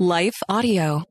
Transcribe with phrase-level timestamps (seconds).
[0.00, 1.04] Life Audio.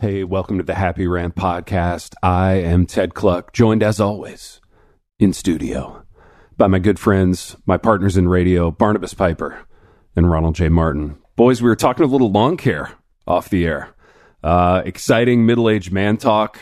[0.00, 2.14] Hey, welcome to the Happy Rant podcast.
[2.22, 4.60] I am Ted Kluck, joined as always
[5.18, 6.04] in studio
[6.56, 9.66] by my good friends, my partners in radio, Barnabas Piper
[10.14, 10.68] and Ronald J.
[10.68, 11.18] Martin.
[11.34, 12.92] Boys, we were talking a little lawn care
[13.26, 13.96] off the air.
[14.42, 16.58] Uh, exciting middle aged man talk.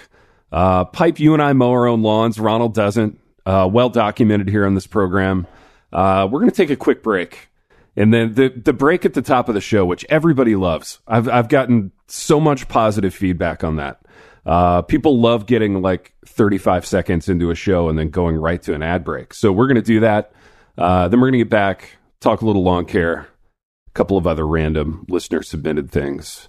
[0.51, 2.39] Uh, Pipe, you and I mow our own lawns.
[2.39, 3.21] Ronald doesn't.
[3.45, 5.47] Uh, well documented here on this program.
[5.93, 7.49] Uh, we're going to take a quick break.
[7.97, 10.99] And then the, the break at the top of the show, which everybody loves.
[11.07, 14.01] I've, I've gotten so much positive feedback on that.
[14.45, 18.75] Uh, people love getting like 35 seconds into a show and then going right to
[18.75, 19.35] an ad break.
[19.35, 20.33] So we're going to do that.
[20.77, 23.29] Uh, then we're going to get back, talk a little lawn care,
[23.89, 26.49] a couple of other random listener submitted things.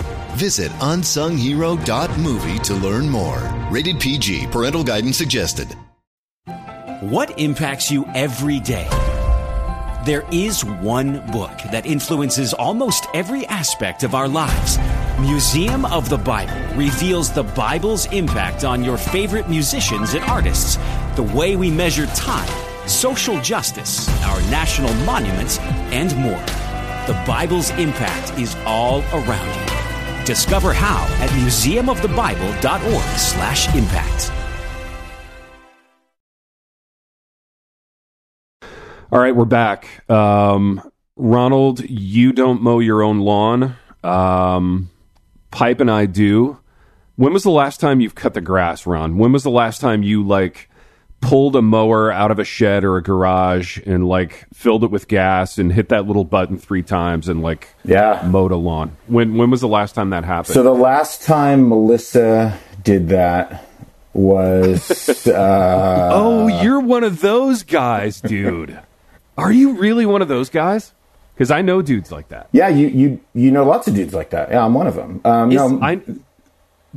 [0.35, 3.39] Visit unsunghero.movie to learn more.
[3.69, 5.75] Rated PG, parental guidance suggested.
[7.01, 8.87] What impacts you every day?
[10.05, 14.77] There is one book that influences almost every aspect of our lives.
[15.19, 20.77] Museum of the Bible reveals the Bible's impact on your favorite musicians and artists,
[21.15, 22.49] the way we measure time,
[22.87, 25.59] social justice, our national monuments,
[25.91, 26.43] and more.
[27.07, 29.70] The Bible's impact is all around you.
[30.25, 34.31] Discover how at museumofthebible.org slash impact.
[39.11, 40.09] All right, we're back.
[40.09, 40.81] Um,
[41.17, 43.75] Ronald, you don't mow your own lawn.
[44.05, 44.89] Um,
[45.51, 46.59] Pipe and I do.
[47.17, 49.17] When was the last time you've cut the grass, Ron?
[49.17, 50.69] When was the last time you like
[51.21, 55.07] pulled a mower out of a shed or a garage and like filled it with
[55.07, 58.27] gas and hit that little button three times and like Yeah.
[58.27, 58.97] mowed a lawn?
[59.07, 60.53] When when was the last time that happened?
[60.55, 63.65] So the last time Melissa did that
[64.13, 68.79] was uh, oh, you're one of those guys, dude.
[69.37, 70.93] Are you really one of those guys?
[71.33, 72.49] Because I know dudes like that.
[72.51, 74.49] yeah, you you you know lots of dudes like that.
[74.49, 75.21] Yeah, I'm one of them.
[75.23, 76.01] Um, no, I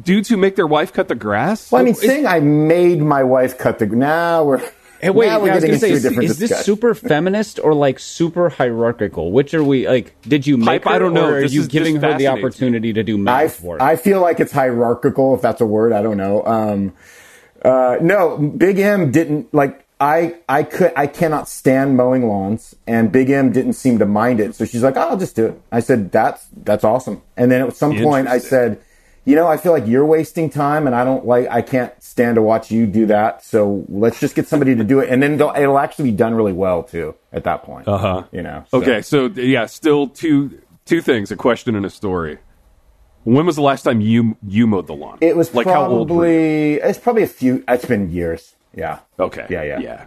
[0.01, 1.71] dudes who make their wife cut the grass.
[1.71, 4.63] well, I mean, saying I made my wife cut the now we're
[5.01, 7.61] Hey, wait, now we're I getting gonna say, a is, different is this super feminist
[7.63, 9.33] or like super hierarchical?
[9.33, 10.19] Which are we like?
[10.23, 11.27] Did you make her, I don't know.
[11.29, 13.83] or are This you is- giving her the opportunity to do math for it?
[13.83, 15.93] I feel like it's hierarchical, if that's a word.
[15.93, 16.43] I don't know.
[16.47, 16.95] Um,
[17.63, 19.85] uh, no, Big M didn't like.
[20.01, 24.41] I I could I cannot stand mowing lawns, and Big M didn't seem to mind
[24.41, 24.55] it.
[24.55, 27.61] So she's like, oh, "I'll just do it." I said, "That's that's awesome." And then
[27.63, 28.81] at some point, I said,
[29.25, 31.49] "You know, I feel like you're wasting time, and I don't like.
[31.51, 33.45] I can't stand to watch you do that.
[33.45, 36.53] So let's just get somebody to do it, and then it'll actually be done really
[36.53, 37.15] well too.
[37.33, 38.23] At that point, uh Uh-huh.
[38.33, 38.65] You know.
[38.69, 38.79] so.
[38.79, 42.39] Okay, so yeah, still two two things: a question and a story.
[43.25, 45.19] When was the last time you you mowed the lawn?
[45.23, 46.09] It was like how old?
[46.09, 47.65] Probably it's probably a few.
[47.67, 48.55] It's been years.
[48.77, 48.99] Yeah.
[49.19, 49.79] Okay, Yeah, yeah.
[49.81, 50.07] yeah.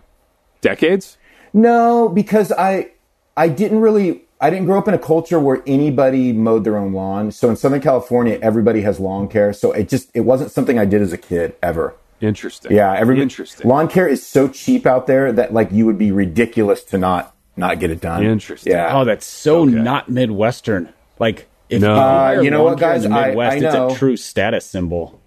[0.61, 1.17] Decades.
[1.53, 2.91] No, because I
[3.35, 6.93] I didn't really I didn't grow up in a culture where anybody mowed their own
[6.93, 7.31] lawn.
[7.31, 9.51] So in Southern California, everybody has lawn care.
[9.53, 11.95] So it just it wasn't something I did as a kid ever.
[12.21, 12.71] Interesting.
[12.71, 13.67] Yeah, every interesting.
[13.67, 17.35] Lawn care is so cheap out there that like you would be ridiculous to not
[17.55, 18.23] not get it done.
[18.23, 18.73] Interesting.
[18.73, 18.95] Yeah.
[18.95, 19.71] oh, that's so Okay.
[19.71, 20.89] not Midwestern.
[21.19, 21.95] Like, if No.
[21.95, 23.09] you, Uh, you know lawn what, care in guys?
[23.09, 23.85] the I- Midwest, I know.
[23.87, 25.19] it's a true status symbol.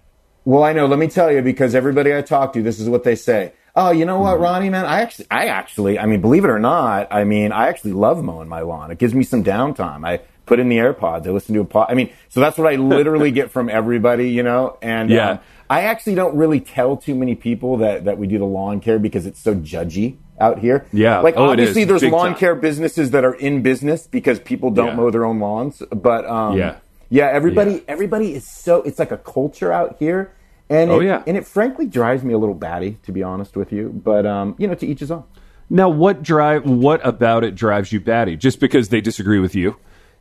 [0.45, 0.85] Well, I know.
[0.85, 3.51] Let me tell you, because everybody I talk to, this is what they say.
[3.75, 4.43] Oh, you know what, Mm-hmm.
[4.43, 4.85] Ronnie, man?
[4.85, 8.23] I actually, I actually, I mean, believe it or not, I mean, I actually love
[8.23, 8.91] mowing my lawn.
[8.91, 10.05] It gives me some downtime.
[10.05, 11.25] I put in the AirPods.
[11.25, 11.87] I listen to a pod.
[11.89, 14.77] I mean, so that's what I literally get from everybody, you know.
[14.81, 15.29] And Yeah.
[15.31, 15.39] um,
[15.69, 18.99] I actually don't really tell too many people that that we do the lawn care
[18.99, 20.85] because it's so judgy out here.
[20.91, 21.19] Yeah.
[21.19, 22.35] like Oh, obviously there's Big lawn time.
[22.39, 24.95] care businesses that are in business because people don't Yeah.
[24.95, 25.81] mow their own lawns.
[25.91, 26.75] But um, Yeah.
[27.09, 27.79] yeah, everybody Yeah.
[27.87, 30.33] everybody is so it's like a culture out here.
[30.71, 31.21] And Oh, it, yeah.
[31.27, 33.89] and it frankly drives me a little batty, to be honest with you.
[33.89, 35.23] But um, you know, to each his own.
[35.69, 36.65] Now, what drive?
[36.65, 38.35] What about it drives you batty?
[38.37, 39.75] Just because they disagree with you?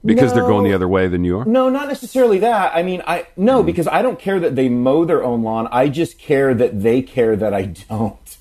[0.04, 1.44] Because they're going the other way than you are?
[1.44, 2.74] No, not necessarily that.
[2.74, 5.68] I mean, I no, because I don't care that they mow their own lawn.
[5.70, 8.16] I just care that they care that I don't.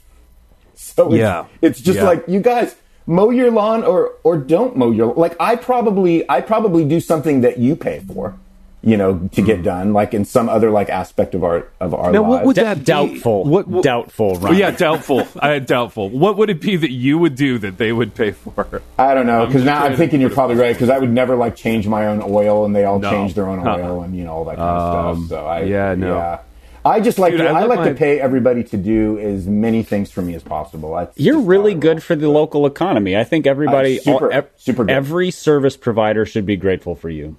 [0.75, 1.45] So it's, Yeah.
[1.61, 2.05] it's just Yeah.
[2.05, 6.39] like you guys mow your lawn or or don't mow your like I probably I
[6.41, 8.37] probably do something that you pay for.
[8.81, 12.11] You know, to get done, like in some other like aspect of our of our
[12.13, 12.29] Now, lives.
[12.29, 12.83] what would D- that be?
[12.85, 13.43] doubtful.
[13.43, 14.39] What, what- doubtful.
[14.39, 15.27] Well, yeah, doubtful.
[15.39, 16.11] I doubtul.
[16.11, 18.81] What would it be that you would do that they would pay for?
[18.97, 21.55] I don't know because now I'm thinking you're probably right because I would never like
[21.57, 23.09] change my own oil and they all No.
[23.11, 25.39] change their own oil and you know all that kind of Um, stuff.
[25.41, 26.15] So I yeah, no.
[26.15, 26.39] yeah.
[26.85, 29.45] I just like Dude, to, I I, like my- to pay everybody to do as
[29.45, 30.95] many things for me as possible.
[30.95, 33.17] That's You're really good for the local economy.
[33.17, 34.93] I think everybody, Uh, super- all- ev- super good.
[34.95, 37.35] every service provider should be grateful for you.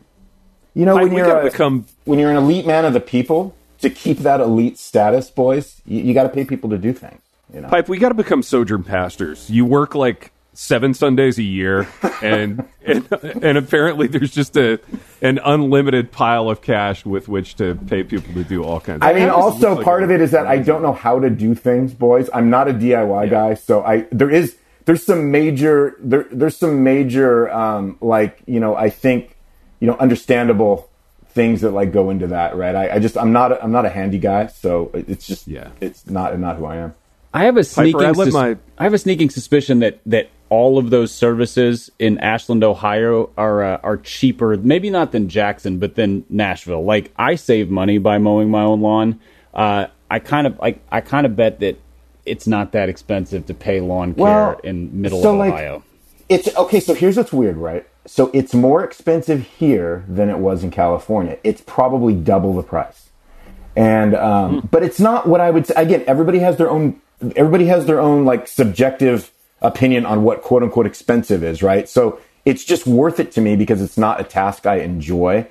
[0.74, 3.56] You know Mike, when you're a, become- when you're an elite man of the people
[3.80, 5.80] to keep that elite status, boys.
[5.86, 7.20] You, you got to pay people to do things.
[7.52, 7.68] You know.
[7.68, 9.50] Pipe, we got to become sojourn pastors.
[9.50, 11.88] You work like seven Sundays a year,
[12.22, 14.78] and and, and apparently there's just a
[15.20, 19.02] an unlimited pile of cash with which to pay people to do all kinds.
[19.02, 21.54] Of I mean, also part of it is that I don't know how to do
[21.54, 22.30] things, boys.
[22.32, 26.84] I'm not a DIY guy, so I there is there's some major there there's some
[26.84, 29.36] major um, like you know I think
[29.80, 30.88] you know understandable
[31.30, 32.74] things that like go into that, right?
[32.74, 35.70] I, I just I'm not a, I'm not a handy guy, so it's just Yeah.
[35.80, 36.94] it's not not who I am.
[37.32, 38.00] I have a sneaking.
[38.00, 41.88] I let sus- my- I have a sneaking suspicion that that all of those services
[42.00, 44.56] in Ashland, Ohio, are uh, are cheaper.
[44.56, 46.84] Maybe not than Jackson, but than Nashville.
[46.84, 49.20] Like I save money by mowing my own lawn.
[49.54, 50.80] Uh, I kind of like.
[50.90, 51.78] I kind of bet that
[52.26, 55.84] it's not that expensive to pay lawn care Well, in middle so, of like, Ohio.
[56.28, 56.80] It's okay.
[56.80, 57.86] So here's what's weird, right?
[58.10, 61.38] So it's more expensive here than it was in California.
[61.44, 63.08] It's probably double the price,
[63.76, 65.74] and um, but it's not what I would say.
[65.76, 67.00] Again, everybody has their own.
[67.36, 69.30] Everybody has their own like subjective
[69.62, 71.88] opinion on what quote unquote expensive is, right?
[71.88, 75.46] So it's just worth it to me because it's not a task I enjoy.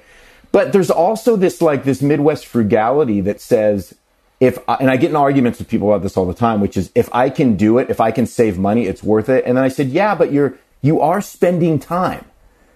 [0.51, 3.95] But there's also this like this Midwest frugality that says
[4.41, 6.75] if I, and I get in arguments with people about this all the time, which
[6.75, 9.45] is if I can do it, if I can save money, it's worth it.
[9.45, 12.25] And then I said, yeah, but you're you are spending time.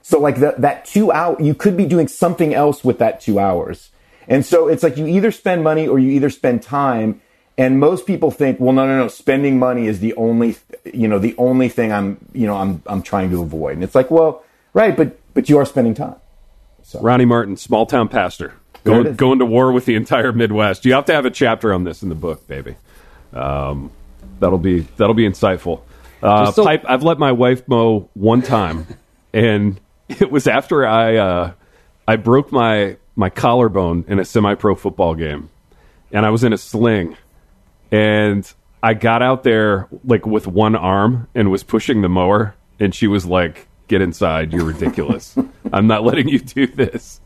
[0.03, 3.39] So like that that two hour, you could be doing something else with that two
[3.39, 3.89] hours.
[4.27, 7.21] And so it's like you either spend money or you either spend time.
[7.57, 10.57] And most people think, well, no, no, no, spending money is the only,
[10.91, 13.73] you know, the only thing I'm, you know, I'm, I'm trying to avoid.
[13.73, 16.15] And it's like, well, right, but, but you are spending time.
[16.99, 18.53] Ronnie Martin, small town pastor,
[18.83, 20.83] going going to war with the entire Midwest.
[20.83, 22.75] You have to have a chapter on this in the book, baby.
[23.31, 23.91] Um,
[24.39, 25.81] that'll be that'll be insightful.
[26.21, 26.83] Uh, so- pipe.
[26.87, 28.85] I've let my wife mow one time,
[29.33, 29.79] and
[30.09, 31.51] it was after I uh,
[32.07, 35.49] I broke my my collarbone in a semi pro football game,
[36.11, 37.17] and I was in a sling,
[37.91, 38.51] and
[38.81, 43.07] I got out there like with one arm and was pushing the mower, and she
[43.07, 44.51] was like, "Get inside!
[44.51, 45.35] You're ridiculous.
[45.73, 47.21] I'm not letting you do this."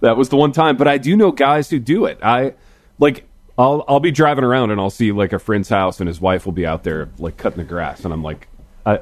[0.00, 2.18] That was the one time, but I do know guys who do it.
[2.22, 2.54] I
[2.98, 3.26] like
[3.58, 6.46] I'll I'll be driving around and I'll see like a friend's house and his wife
[6.46, 8.48] will be out there like cutting the grass, and I'm like,
[8.86, 9.00] I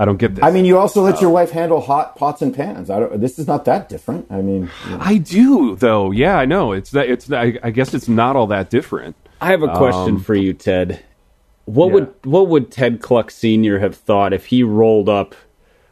[0.00, 0.42] I don't get this.
[0.42, 2.88] I mean, you also let your wife handle hot pots and pans.
[2.88, 4.26] I don't, this is not that different.
[4.30, 6.10] I mean, I do though.
[6.10, 6.72] Yeah, I know.
[6.72, 7.10] It's that.
[7.10, 7.30] It's.
[7.30, 9.14] I, I guess it's not all that different.
[9.42, 11.04] I have a question um, for you, Ted.
[11.66, 11.92] What yeah.
[11.92, 15.34] would what would Ted Kluck Senior have thought if he rolled up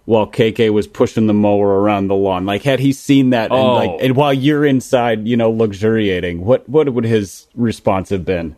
[0.06, 2.46] while KK was pushing the mower around the lawn?
[2.46, 3.74] Like, had he seen that, and Oh.
[3.74, 8.56] like, and while you're inside, you know, luxuriating, what what would his response have been?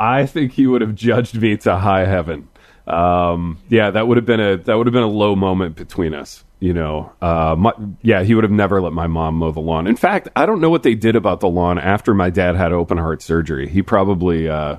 [0.00, 2.48] I think he would have judged me to high heaven.
[2.86, 6.14] Um, yeah, that would have been a that would have been a low moment between
[6.14, 6.44] us.
[6.58, 9.86] You know, uh, my, yeah, he would have never let my mom mow the lawn.
[9.86, 12.72] In fact, I don't know what they did about the lawn after my dad had
[12.72, 13.68] open heart surgery.
[13.68, 14.76] He probably, uh,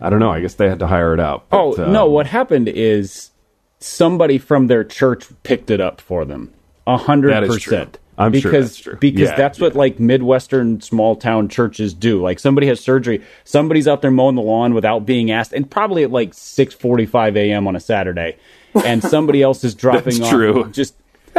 [0.00, 0.30] I don't know.
[0.30, 1.46] I guess they had to hire it out.
[1.50, 2.06] Oh no!
[2.06, 3.30] um, What happened is
[3.78, 6.52] somebody from their church picked it up for them.
[6.86, 7.72] A hundred That is true.
[7.78, 7.98] percent.
[8.18, 8.96] I'm because, sure that's true.
[8.96, 12.20] Because Yeah, that's what like Midwestern small town churches do.
[12.20, 16.02] Like somebody has surgery, somebody's out there mowing the lawn without being asked, and probably
[16.02, 17.66] at like six forty five a.m.
[17.66, 18.36] on a Saturday,
[18.84, 20.70] and somebody else is dropping That's off true.
[20.70, 20.94] just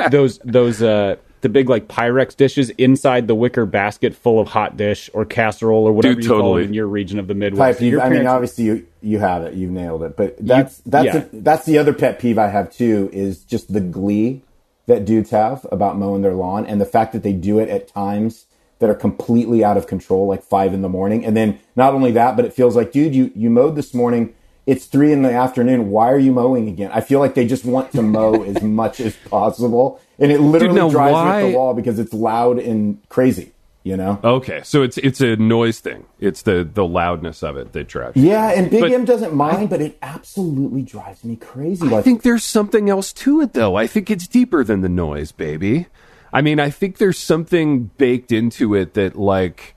[0.09, 4.77] those those uh the big like Pyrex dishes inside the wicker basket full of hot
[4.77, 7.79] dish or casserole or whatever Dude, you call it in your region of the Midwest.
[7.79, 10.17] Pipe, you, Your I mean, obviously you you have it, you've nailed it.
[10.17, 11.17] But that's that's yeah.
[11.17, 14.41] a, that's the other pet peeve I have too is just the glee
[14.89, 17.87] that dudes have about mowing their lawn and the fact that they do it at
[17.87, 18.45] times
[18.79, 21.23] that are completely out of control, like five in the morning.
[21.23, 24.33] And then not only that, but it feels like, dude, you you mowed this morning.
[24.65, 25.89] It's three in the afternoon.
[25.91, 26.89] Why are you mowing again?
[26.93, 30.75] I feel like they just want to mow as much as possible, and it literally
[30.75, 33.51] now drives me why- up the wall because it's loud and crazy.
[33.81, 34.19] You know.
[34.21, 36.05] Okay, so it's it's a noise thing.
[36.19, 38.17] It's the the loudness of it that drives.
[38.17, 41.85] Yeah, and Big But M doesn't mind, but it absolutely drives me crazy.
[41.85, 43.75] Like, I think there's something else to it, though.
[43.75, 45.87] I think it's deeper than the noise, baby.
[46.33, 49.75] I mean, I think there's something baked into it that, like,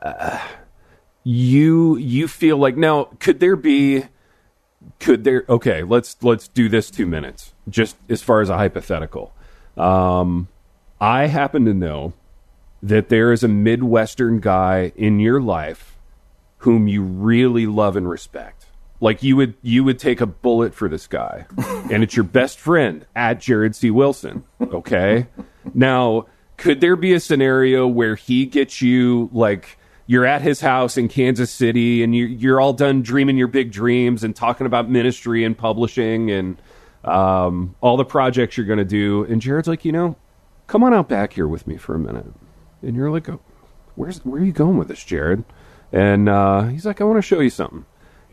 [0.00, 0.40] uh,
[1.22, 3.10] you you feel like now.
[3.20, 4.04] Could there be?
[5.00, 5.44] Could there?
[5.50, 9.34] Okay, let's let's do this two minutes, just as far as a hypothetical.
[9.76, 10.48] Um,
[10.98, 12.14] I happen to know
[12.82, 15.96] that there is a Midwestern guy in your life
[16.58, 18.66] whom you really love and respect.
[19.00, 21.46] Like you would you would take a bullet for this guy.
[21.90, 23.90] and it's your best friend at Jared C.
[23.90, 24.44] Wilson.
[24.60, 25.26] Okay.
[25.74, 30.96] now, could there be a scenario where he gets you like you're at his house
[30.96, 34.88] in Kansas City and you, you're all done dreaming your big dreams and talking about
[34.88, 36.60] ministry and publishing and
[37.04, 39.24] um, all the projects you're going to do.
[39.24, 40.16] And Jared's like, you know,
[40.66, 42.26] come on out back here with me for a minute.
[42.82, 43.40] And you're like, oh,
[43.94, 45.44] where's where are you going with this, Jared?
[45.92, 47.84] And uh, he's like, I want to show you something.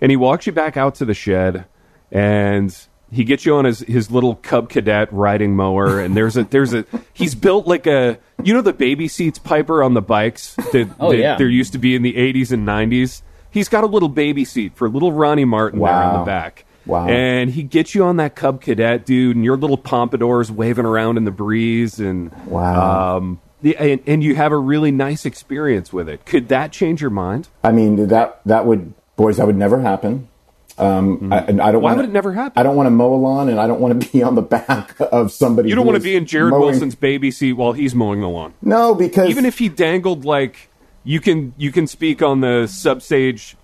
[0.01, 1.65] And he walks you back out to the shed,
[2.11, 2.75] and
[3.11, 5.99] he gets you on his, his little Cub Cadet riding mower.
[5.99, 9.83] And there's a there's a he's built like a you know the baby seats Piper
[9.83, 11.35] on the bikes that, Oh, that yeah.
[11.37, 13.21] there used to be in the 80s and 90s.
[13.51, 16.65] He's got a little baby seat for little Ronnie Martin there in the back.
[16.85, 17.07] Wow.
[17.07, 21.17] And he gets you on that Cub Cadet, dude, and your little pompadours waving around
[21.17, 23.17] in the breeze, and Wow.
[23.17, 26.25] um, the, and, and you have a really nice experience with it.
[26.25, 27.49] Could that change your mind?
[27.63, 30.29] I mean, that that would boys, that would never happen.
[30.77, 31.81] Um, I, and I don't.
[31.81, 32.53] Why wanna, would it never happen?
[32.57, 34.41] I don't want to mow a lawn, and I don't want to be on the
[34.41, 35.67] back of somebody.
[35.67, 38.29] You don't want to be in Jared mowing- Wilson's baby seat while he's mowing the
[38.29, 38.53] lawn.
[38.61, 40.69] No, because Even if he dangled like
[41.03, 43.55] you can you can speak on the substage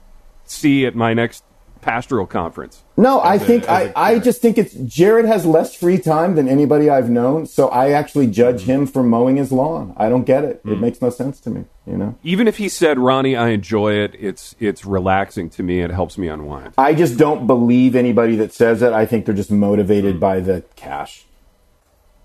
[0.44, 1.45] C at my next
[1.86, 2.84] pastoral conference.
[2.98, 4.24] No, I think as I, a I parent.
[4.24, 8.28] just think it's Jared has less free time than anybody I've known, so I actually
[8.28, 8.72] judge Mm-hmm.
[8.72, 9.94] him for mowing his lawn.
[9.96, 10.66] I don't get it.
[10.66, 10.74] Mm.
[10.74, 12.16] It makes no sense to me, you know.
[12.24, 14.16] Even if he said, "Ronnie, I enjoy it.
[14.20, 15.82] It's it's relaxing to me.
[15.82, 18.92] It helps me unwind." I just don't believe anybody that says it.
[18.92, 19.58] I think they're just Mm.
[19.60, 21.26] motivated by the cash.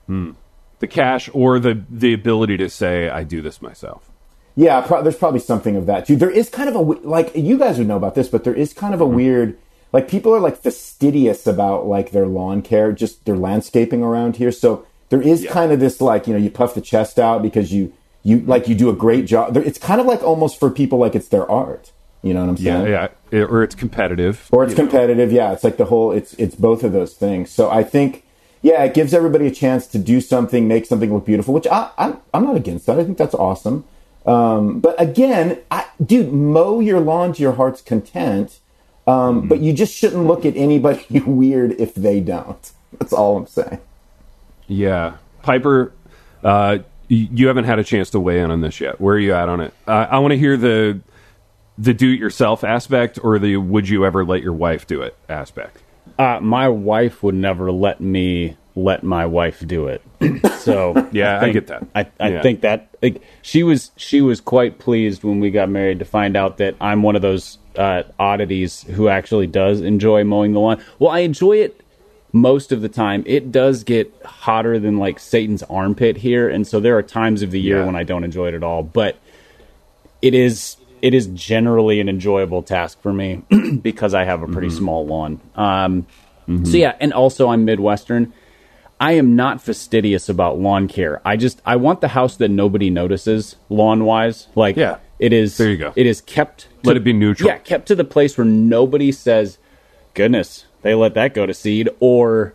[0.09, 4.10] The cash or the the ability to say, "I do this myself."
[4.61, 6.17] Yeah, pro- there's probably something of that too.
[6.17, 8.75] There is kind of a like you guys would know about this, but there is
[8.75, 9.17] kind of a mm-hmm.
[9.17, 9.59] weird
[9.93, 14.52] like people are like fastidious about like their lawn care, just their landscaping around here.
[14.52, 17.73] So there is kind of this like you know you puff the chest out because
[17.73, 19.57] you you like you do a great job.
[19.57, 21.93] It's kind of like almost for people like it's their art.
[22.23, 22.87] You know what I'm saying?
[22.88, 24.90] yeah, It- or it's competitive, or it's you know.
[24.90, 25.33] competitive.
[25.33, 26.12] Yeah, it's like the whole.
[26.12, 27.50] It's it's both of those things.
[27.50, 28.25] So I think,
[28.61, 31.55] yeah, it gives everybody a chance to do something, make something look beautiful.
[31.55, 32.99] Which I I'm, I'm not against that.
[32.99, 33.85] I think that's awesome.
[34.27, 38.59] Um, but again, I, dude, mow your lawn to your heart's content.
[39.07, 42.71] Um, But you just shouldn't look at anybody weird if they don't.
[42.99, 43.81] That's all I'm saying.
[44.69, 45.93] Yeah, Piper,
[46.45, 49.00] uh, you haven't had a chance to weigh in on this yet.
[49.00, 49.75] Where are you at on it?
[49.89, 51.00] Uh, I want to hear the
[51.77, 55.79] the do-it-yourself aspect or the would you ever let your wife do it aspect.
[56.19, 60.03] Uh, my wife would never let me let my wife do it.
[60.61, 61.87] So Yeah, I think- get that.
[61.95, 62.43] I, I Yeah.
[62.43, 66.37] think that like she was she was quite pleased when we got married to find
[66.37, 70.83] out that I'm one of those uh, oddities who actually does enjoy mowing the lawn.
[70.99, 71.81] Well, I enjoy it
[72.33, 73.23] most of the time.
[73.27, 77.51] It does get hotter than like Satan's armpit here, and so there are times of
[77.53, 77.87] the year Yeah.
[77.87, 78.83] when I don't enjoy it at all.
[78.83, 79.17] But
[80.21, 83.41] it is it is generally an enjoyable task for me
[83.83, 85.41] because I have a pretty small lawn.
[85.57, 86.07] Um,
[86.65, 88.35] So yeah, and also I'm Midwestern.
[89.00, 91.23] I am not fastidious about lawn care.
[91.25, 94.49] I just I want the house that nobody notices lawn wise.
[94.54, 94.99] Like Yeah.
[95.19, 95.57] it is.
[95.57, 95.92] There you go.
[95.97, 96.69] It is kept.
[96.85, 97.49] Let it be neutral.
[97.49, 99.59] Yeah, kept to the place where nobody says,
[100.14, 102.52] "Goodness, they let that go to seed," or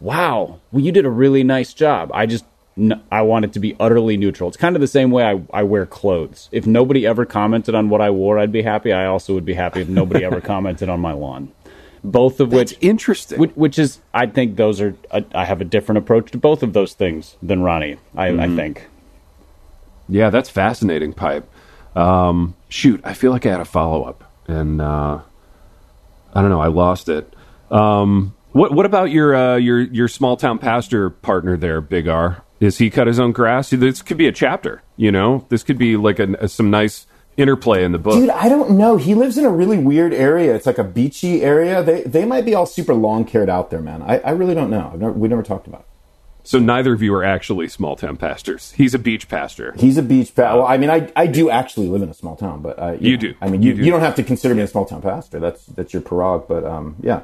[0.00, 2.44] "Wow, well, you did a really nice job." I just
[2.78, 4.48] n- I want it to be utterly neutral.
[4.48, 6.48] It's kind of the same way I, I wear clothes.
[6.52, 8.92] If nobody ever commented on what I wore, I'd be happy.
[8.92, 11.52] I also would be happy if nobody ever commented on my lawn.
[12.06, 13.38] Both of That's which interesting.
[13.40, 14.94] which, which is, I think those are.
[15.12, 17.96] I, I have a different approach to both of those things than Ronnie.
[18.14, 18.88] I, I think.
[20.08, 21.48] Yeah, that's fascinating, Pipe.
[21.96, 25.20] Um, shoot, I feel like I had a follow up, and uh,
[26.32, 27.34] I don't know, I lost it.
[27.72, 32.44] Um, what What about your uh, your your small town pastor partner there, Big R?
[32.60, 33.70] Is he cut his own grass?
[33.70, 34.82] This could be a chapter.
[34.96, 38.14] You know, this could be like a, a- some nice interplay in the book.
[38.14, 38.96] Dude, I don't know.
[38.96, 40.54] He lives in a really weird area.
[40.54, 41.82] It's like a beachy area.
[41.82, 44.02] They they might be all super long cared out there, man.
[44.02, 44.90] I, I really don't know.
[44.92, 45.86] I've never, we never talked about it.
[46.44, 48.72] so neither of you are actually small town pastors.
[48.72, 49.74] He's a beach pastor.
[49.78, 52.36] He's a beach pa- Well, I mean, I, I do actually live in a small
[52.36, 53.34] town, but uh, You know, do.
[53.40, 53.90] I mean, you, You you, do.
[53.90, 55.38] don't have to consider me a small town pastor.
[55.40, 56.48] That's that's your prerogative.
[56.48, 57.20] But um, yeah,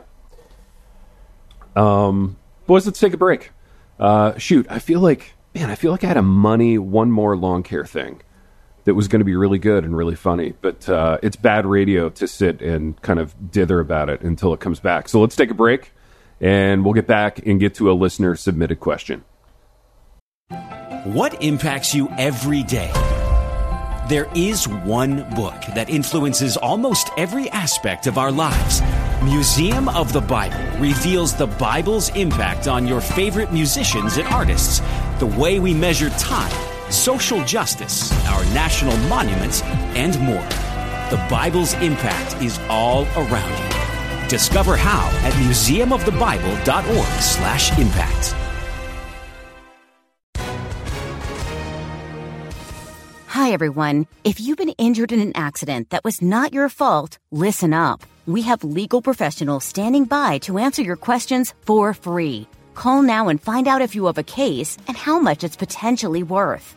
[1.76, 3.50] Um, Boys, let's take a break.
[3.98, 7.36] Uh, shoot, I feel like, man, I feel like I had a money one more
[7.36, 8.20] long care thing
[8.84, 12.08] that was going to be really good and really funny, but uh, it's bad radio
[12.10, 15.08] to sit and kind of dither about it until it comes back.
[15.08, 15.92] So let's take a break,
[16.40, 19.24] and we'll get back and get to a listener submitted question.
[21.04, 22.92] What impacts you every day?
[24.08, 28.82] There is one book that influences almost every aspect of our lives.
[29.22, 34.80] Museum of the Bible reveals the Bible's impact on your favorite musicians and artists,
[35.20, 36.50] the way we measure time,
[36.92, 39.62] social justice, our national monuments,
[39.94, 40.46] and more.
[41.10, 44.28] The Bible's impact is all around you.
[44.28, 48.34] Discover how at museumofthebible.org/impact.
[53.26, 54.06] Hi everyone.
[54.24, 58.04] If you've been injured in an accident that was not your fault, listen up.
[58.26, 62.46] We have legal professionals standing by to answer your questions for free.
[62.74, 66.22] Call now and find out if you have a case and how much it's potentially
[66.22, 66.76] worth.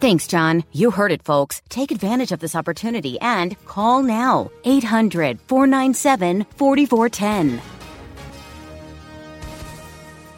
[0.00, 0.64] Thanks, John.
[0.72, 1.60] You heard it, folks.
[1.68, 4.50] Take advantage of this opportunity and call now.
[4.64, 7.60] 800 497 4410.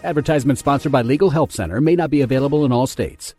[0.03, 3.35] Advertisement sponsored by Legal Help Center may not be available in all states.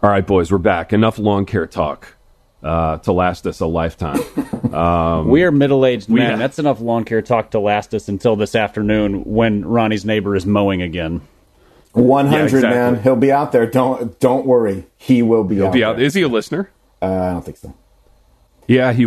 [0.00, 0.92] All right, boys, we're back.
[0.92, 2.14] Enough lawn care talk
[2.62, 4.20] uh, to last us a lifetime.
[4.68, 6.38] Um, We are middle aged We- men.
[6.38, 10.44] That's enough lawn care talk to last us until this afternoon when Ronnie's neighbor is
[10.44, 11.22] mowing again.
[11.92, 12.70] One hundred, Yeah, exactly.
[12.70, 13.02] man.
[13.02, 13.66] He'll be out there.
[13.66, 14.86] Don't don't worry.
[14.96, 15.56] He will be.
[15.56, 15.96] he'll out be out.
[15.96, 16.04] there.
[16.06, 16.70] Is he a listener?
[17.00, 17.74] Uh, I don't think so.
[18.66, 19.06] Yeah, he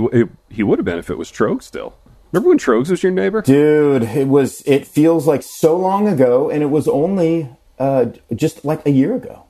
[0.49, 1.93] he would have been if it was Trogue still.
[2.31, 3.41] Remember when Trogues was your neighbor?
[3.41, 4.61] Dude, it was.
[4.65, 9.15] It feels like so long ago, and it was only uh, just like a year
[9.15, 9.43] ago.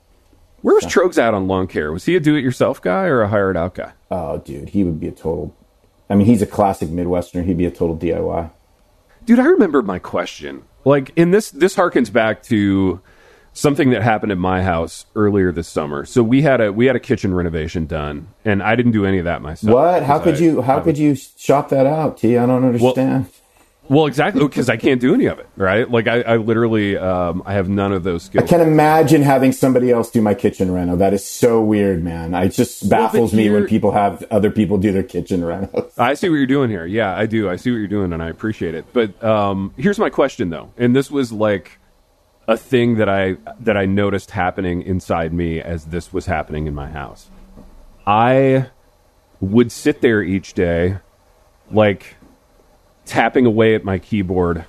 [0.62, 1.90] Where was Trogues out on lawn care?
[1.92, 3.92] Was he a do-it-yourself guy or a hired-out guy?
[4.12, 5.56] Oh, dude, he would be a total.
[6.08, 7.44] I mean, he's a classic Midwesterner.
[7.44, 8.50] He'd be a total DIY.
[9.24, 10.62] Dude, I remember my question.
[10.84, 13.00] Like in this this harkens back to
[13.52, 16.04] something that happened at my house earlier this summer.
[16.04, 19.18] So we had a we had a kitchen renovation done and I didn't do any
[19.18, 19.74] of that myself.
[19.74, 20.02] What?
[20.02, 20.62] How could I- you?
[20.62, 22.36] How I could you shop that out, T?
[22.38, 23.26] I don't understand.
[23.88, 25.90] Well, exactly because I can't do any of it, right?
[25.90, 28.44] Like I, I literally I have none of those skills.
[28.44, 30.96] I can't imagine having somebody else do my kitchen reno.
[30.96, 32.32] That is so weird, man.
[32.32, 35.98] It just Well, baffles me when people have other people do their kitchen renos.
[35.98, 36.86] I see what you're doing here.
[36.86, 37.50] Yeah, I do.
[37.50, 38.86] I see what you're doing, and I appreciate it.
[38.94, 41.78] But um, here's my question, though, and this was like
[42.52, 46.74] a thing that I that I noticed happening inside me as this was happening in
[46.74, 47.30] my house.
[48.06, 48.70] I
[49.40, 50.98] would sit there each day,
[51.70, 52.16] like
[53.06, 54.64] tapping away at my keyboard,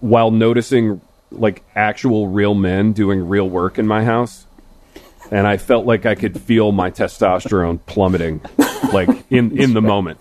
[0.00, 4.46] while noticing like actual real men doing real work in my house
[5.30, 8.40] and I felt like I could feel my testosterone plummeting,
[8.92, 10.18] like in in the moment.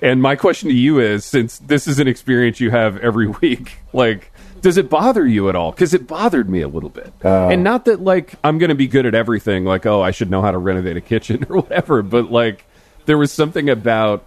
[0.00, 3.78] And my question to you is, since this is an experience you have every week,
[3.92, 4.31] like,
[4.62, 5.70] does it bother you at all?
[5.70, 7.12] Because it bothered me a little bit,
[7.50, 10.30] and not that like I'm going to be good at everything, like oh I should
[10.30, 12.64] know how to renovate a kitchen or whatever, but like
[13.04, 14.24] there was something about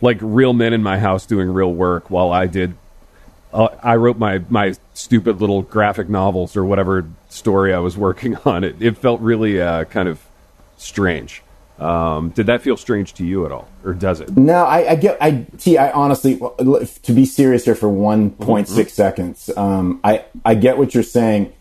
[0.00, 2.76] like real men in my house doing real work while I did
[3.52, 8.36] uh, I wrote my my stupid little graphic novels or whatever story I was working
[8.44, 8.64] on.
[8.64, 10.20] It it felt really uh, kind of
[10.76, 11.42] strange.
[11.78, 14.34] Um, did that feel strange to you at all, or does it?
[14.36, 15.18] No, I, I get.
[15.20, 15.76] I see.
[15.76, 18.76] I honestly, to be serious here for one point Mm-hmm.
[18.76, 19.50] six seconds.
[19.56, 21.52] Um, I I get what you're saying,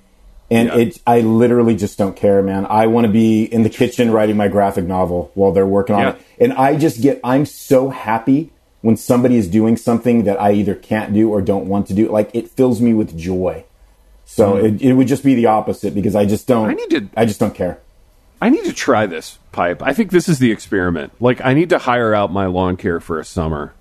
[0.49, 0.75] and Yeah.
[0.77, 1.01] it.
[1.05, 2.65] I literally just don't care, man.
[2.69, 6.01] I want to be in the kitchen writing my graphic novel while they're working on
[6.01, 6.09] Yeah.
[6.11, 7.19] it, and I just get.
[7.23, 8.51] I'm so happy
[8.81, 12.07] when somebody is doing something that I either can't do or don't want to do.
[12.09, 13.65] Like it fills me with joy.
[14.27, 16.67] So it, it would just be the opposite because I just don't.
[16.67, 16.71] Mm.
[16.71, 17.79] I need to- I just don't care.
[18.41, 19.81] I need to try this pipe.
[19.81, 21.13] I think this is the experiment.
[21.19, 23.73] Like I need to hire out my lawn care for a summer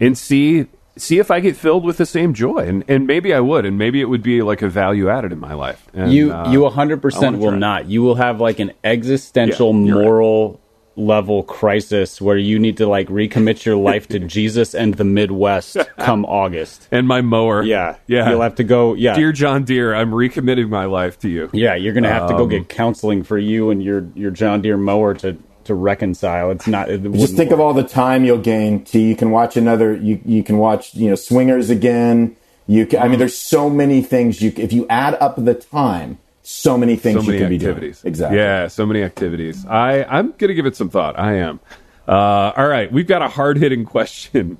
[0.00, 2.58] and see see if I get filled with the same joy.
[2.58, 5.38] And and maybe I would, and maybe it would be like a value added in
[5.38, 5.86] my life.
[5.92, 7.58] And, you uh, you 100% will try.
[7.58, 7.86] not.
[7.86, 10.60] You will have like an existential Yeah, moral
[10.98, 15.76] level crisis where you need to like recommit your life to Jesus and the Midwest
[15.98, 16.88] come August.
[16.90, 17.62] And my mower.
[17.62, 17.96] Yeah.
[18.06, 18.30] yeah.
[18.30, 19.14] You'll have to go yeah.
[19.14, 21.48] Dear John Deere, I'm recommitting my life to you.
[21.52, 24.30] yeah, you're going to have to go Um, get counseling for you and your your
[24.30, 26.50] John Deere mower to to reconcile.
[26.50, 28.84] It's not it Just wouldn't think of all the time you'll gain.
[28.84, 29.06] T.
[29.08, 29.94] You can watch another.
[29.94, 32.36] You you can watch you know Swingers again.
[32.66, 34.52] You can, I mean, there's so many things you.
[34.56, 36.18] If you add up the time,
[36.50, 37.98] so many things so you many can activities.
[37.98, 38.10] be doing.
[38.12, 38.38] Exactly.
[38.38, 39.66] Yeah, so many activities.
[39.66, 41.18] I I'm gonna give it some thought.
[41.18, 41.60] I am.
[42.06, 44.56] Uh, all right, we've got a hard hitting question,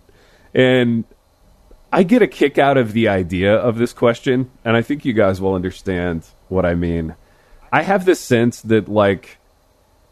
[0.52, 1.04] and
[1.90, 5.14] I get a kick out of the idea of this question, and I think you
[5.14, 7.14] guys will understand what I mean.
[7.72, 9.38] I have this sense that like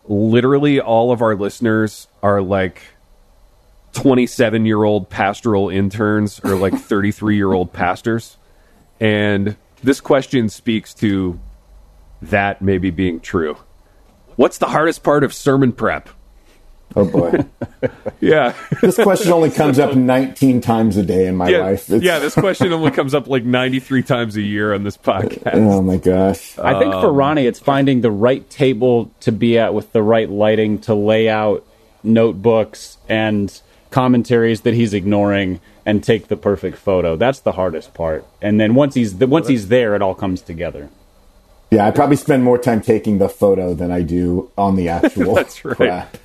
[0.08, 2.80] literally all of our listeners are like
[3.92, 8.38] 27 year old pastoral interns or like 33 year old pastors.
[8.98, 11.38] And this question speaks to
[12.22, 13.56] that maybe being true.
[14.36, 16.08] What's the hardest part of sermon prep?
[16.94, 17.44] Oh boy,
[18.20, 18.54] Yeah.
[18.80, 21.88] this question only comes up 19 times a day in my yeah, life.
[21.90, 25.54] It's- yeah, this question only comes up like 93 times a year on this podcast.
[25.54, 26.58] Oh my gosh.
[26.58, 30.02] I think for um, Ronnie, it's finding the right table to be at with the
[30.02, 31.66] right lighting to lay out
[32.02, 37.16] notebooks and commentaries that he's ignoring and take the perfect photo.
[37.16, 38.24] That's the hardest part.
[38.40, 40.88] And then once he's once he's there, it all comes together.
[41.70, 45.34] Yeah, I probably spend more time taking the photo than I do on the actual.
[45.34, 45.76] That's right.
[45.76, 46.16] prep.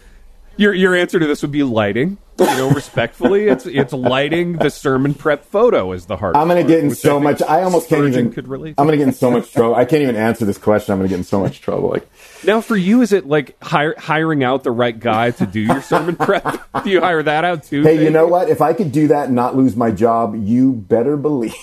[0.57, 2.17] Your your answer to this would be lighting.
[2.37, 6.39] You know, respectfully, it's it's lighting the sermon prep photo is the hardest.
[6.39, 7.41] I'm gonna get in so think much.
[7.41, 8.31] I almost can't even.
[8.31, 8.75] Could relate.
[8.77, 9.75] I'm gonna get in so much trouble.
[9.75, 10.91] I can't even answer this question.
[10.93, 11.89] I'm gonna get in so much trouble.
[11.89, 12.07] Like,
[12.43, 15.81] Now, for you, is it like hire, hiring out the right guy to do your
[15.81, 16.61] sermon prep?
[16.83, 17.81] Do you hire that out too?
[17.83, 18.49] hey, you know what?
[18.49, 21.55] If I could do that and not lose my job, you better believe.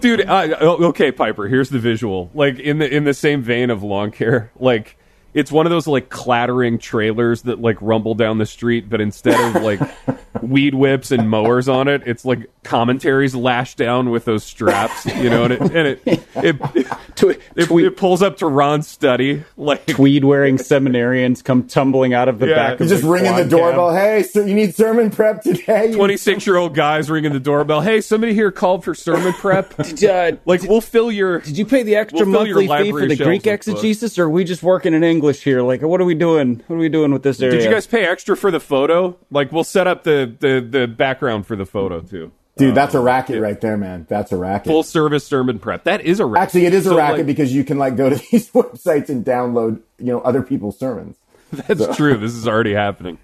[0.00, 0.22] Dude.
[0.22, 1.48] Uh, oh, okay, Piper.
[1.48, 2.30] Here's the visual.
[2.34, 4.96] Like in the in the same vein of lawn care, like
[5.34, 9.38] it's one of those like clattering trailers that like rumble down the street, but instead
[9.56, 9.80] of like
[10.42, 15.04] weed whips and mowers on it, it's like commentaries lashed down with those straps.
[15.06, 18.46] You know, and it and it it, it, Twe- it, tweed, it pulls up to
[18.46, 22.54] Ron's study, like tweed wearing seminarians come tumbling out of the Yeah.
[22.54, 22.78] back.
[22.80, 23.90] You're of just the ringing the doorbell.
[23.90, 23.98] cab.
[24.00, 25.92] Hey, sir, you need sermon prep today.
[25.94, 27.80] 26 year old guys ringing the doorbell.
[27.80, 29.76] Hey, somebody here called for sermon prep.
[29.76, 31.40] Did, uh, Like we'll fill your.
[31.40, 34.30] Did you pay the extra We'll monthly fee for the Greek with exegesis, or are
[34.30, 35.62] we just working in English here?
[35.62, 36.62] Like, what are we doing?
[36.66, 37.58] What are we doing with this area?
[37.58, 39.16] Did you guys pay extra for the photo?
[39.30, 42.32] Like we'll set up the the, the background for the photo too.
[42.56, 44.06] Dude, that's a racket right there, man.
[44.08, 44.68] That's a racket.
[44.70, 45.84] Full service sermon prep.
[45.84, 46.42] That is a racket.
[46.42, 49.24] Actually, it is a racket like, because you can like go to these websites and
[49.24, 51.16] download, you know, other people's sermons.
[51.50, 52.16] that's true.
[52.16, 53.18] This is already happening.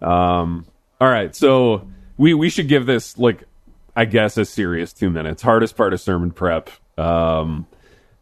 [0.00, 0.66] Um.
[1.00, 1.34] All right.
[1.34, 3.44] So we we should give this like
[3.96, 5.42] I guess a serious two minutes.
[5.42, 6.70] Hardest part of sermon prep.
[6.96, 7.66] Um.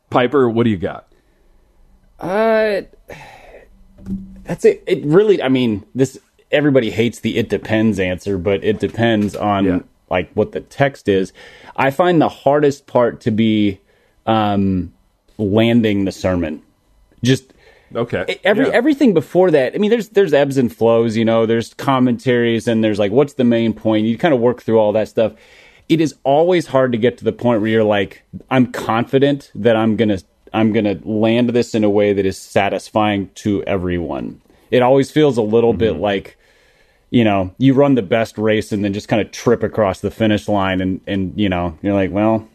[0.08, 1.07] Piper, what do you got?
[2.18, 2.82] Uh,
[4.44, 4.82] that's it.
[4.86, 5.42] It really.
[5.42, 6.18] I mean, this.
[6.50, 9.78] Everybody hates the "it depends" answer, but it depends on Yeah.
[10.10, 11.32] like what the text is.
[11.76, 13.80] I find the hardest part to be
[14.26, 14.92] um,
[15.36, 16.62] landing the sermon.
[17.22, 17.52] Just
[17.94, 18.38] Okay.
[18.44, 18.72] every Yeah.
[18.74, 22.84] everything before that i mean there's there's ebbs and flows you know there's commentaries and
[22.84, 25.32] there's like what's the main point you kind of work through all that stuff
[25.88, 29.74] it is always hard to get to the point where you're like i'm confident that
[29.74, 30.18] i'm gonna
[30.52, 35.36] i'm gonna land this in a way that is satisfying to everyone it always feels
[35.36, 36.02] a little bit mm-hmm.
[36.02, 36.36] like
[37.10, 40.10] you know you run the best race and then just kind of trip across the
[40.10, 42.46] finish line and and you know you're like well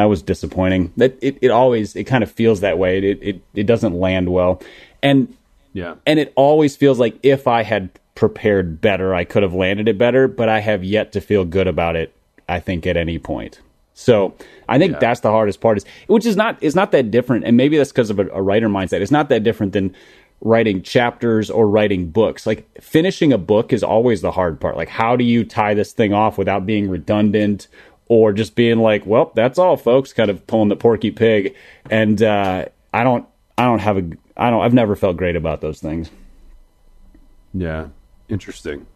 [0.00, 0.92] that was disappointing.
[0.96, 2.98] That it, it always it kind of feels that way.
[2.98, 4.62] It, it it doesn't land well,
[5.02, 5.36] and
[5.74, 5.96] Yeah.
[6.06, 9.98] and it always feels like if I had prepared better, I could have landed it
[9.98, 10.26] better.
[10.26, 12.14] But I have yet to feel good about it.
[12.48, 13.60] I think at any point.
[14.00, 14.34] So
[14.68, 14.98] I think Yeah.
[14.98, 15.76] that's the hardest part.
[15.76, 18.40] Is which is not is not that different, and maybe that's because of a, a
[18.42, 19.00] writer mindset.
[19.02, 19.94] It's not that different than
[20.42, 22.46] writing chapters or writing books.
[22.46, 24.76] Like finishing a book is always the hard part.
[24.76, 27.68] Like how do you tie this thing off without being redundant
[28.08, 31.54] or just being like, well, that's all, folks, kind of pulling the Porky Pig.
[31.90, 33.24] And uh, I don't,
[33.58, 36.10] I don't have a, I don't, I've never felt great about those things.
[37.52, 37.88] Yeah.
[38.28, 38.86] Interesting.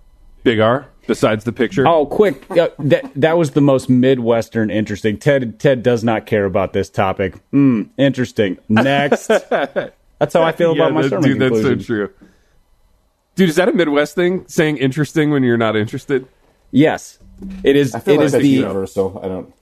[0.42, 0.86] Big R.
[1.06, 1.86] Besides the picture.
[1.86, 2.50] Oh, quick!
[2.50, 5.18] Uh, that that was the most midwestern interesting.
[5.18, 7.36] Ted Ted does not care about this topic.
[7.50, 8.58] Hmm, interesting.
[8.68, 9.26] Next.
[10.18, 12.10] That's how I feel Yeah, about my that- sermon dude, that's so true.
[13.34, 14.44] Dude, is that a Midwest thing?
[14.46, 16.26] Saying interesting when you're not interested?
[16.70, 17.18] Yes,
[17.64, 17.94] it is.
[17.94, 19.20] I feel It like is that's the universal.
[19.22, 19.52] I don't.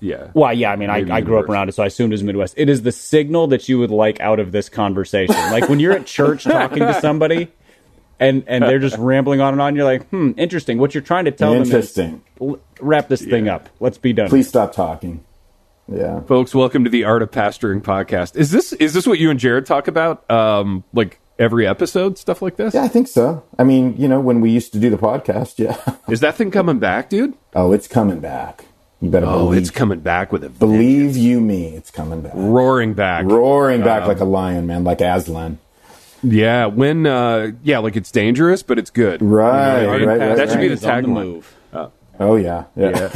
[0.00, 0.30] Yeah.
[0.34, 2.14] Well, yeah, I mean, I, Maybe I grew up around it, so I assumed it
[2.14, 2.54] was Midwest.
[2.56, 5.34] It is the signal that you would like out of this conversation.
[5.34, 7.48] Like when you're at church talking to somebody
[8.20, 10.78] and, and they're just rambling on and on, you're like, hmm, interesting.
[10.78, 12.22] What you're trying to tell them is Interesting.
[12.80, 13.68] Wrap this thing up.
[13.80, 14.28] Let's be done.
[14.28, 15.24] Please stop talking.
[15.88, 16.20] Yeah.
[16.20, 18.36] Folks, welcome to the Art of Pastoring podcast.
[18.36, 20.30] Is this is this what you and Jared talk about?
[20.30, 22.74] Um, like every episode, stuff like this?
[22.74, 23.42] Yeah, I think so.
[23.58, 25.76] I mean, you know, when we used to do the podcast, yeah.
[26.08, 27.34] Is that thing coming back, dude?
[27.54, 28.66] oh, it's coming back.
[29.00, 29.40] You better believe it.
[29.42, 29.62] Oh, believe.
[29.62, 32.32] it's coming back with a believe you me, it's coming back.
[32.36, 33.24] roaring back.
[33.24, 35.58] Roaring back Um, like a lion, man, like Aslan.
[36.22, 39.22] Yeah, when uh yeah, like it's dangerous, but it's good.
[39.22, 40.08] Right, You know what I mean?
[40.08, 41.06] right, right, That should be the tagline.
[41.24, 41.56] move.
[42.22, 43.10] Oh yeah, yeah.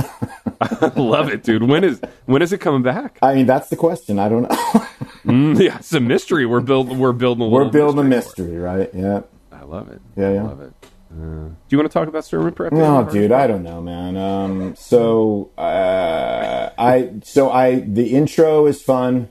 [0.72, 0.90] Yeah.
[0.96, 1.64] Love it, dude.
[1.64, 3.18] When is when is it coming back?
[3.20, 4.18] I mean, that's the question.
[4.18, 4.86] I don't know.
[5.24, 6.44] Mm, yeah, it's a mystery.
[6.44, 6.98] We're building.
[6.98, 7.44] We're building.
[7.46, 8.90] A We're building a mystery mystery, right?
[8.92, 9.22] Yeah.
[9.50, 10.02] I love it.
[10.16, 10.40] Yeah, yeah.
[10.40, 10.72] I love it.
[11.10, 12.72] Uh, do you want to talk about sermon prep?
[12.74, 14.18] No, dude, I don't know, man.
[14.18, 19.30] Um, so uh, I so I the intro is fun,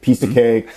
[0.00, 0.30] piece Mm-hmm.
[0.30, 0.68] of cake.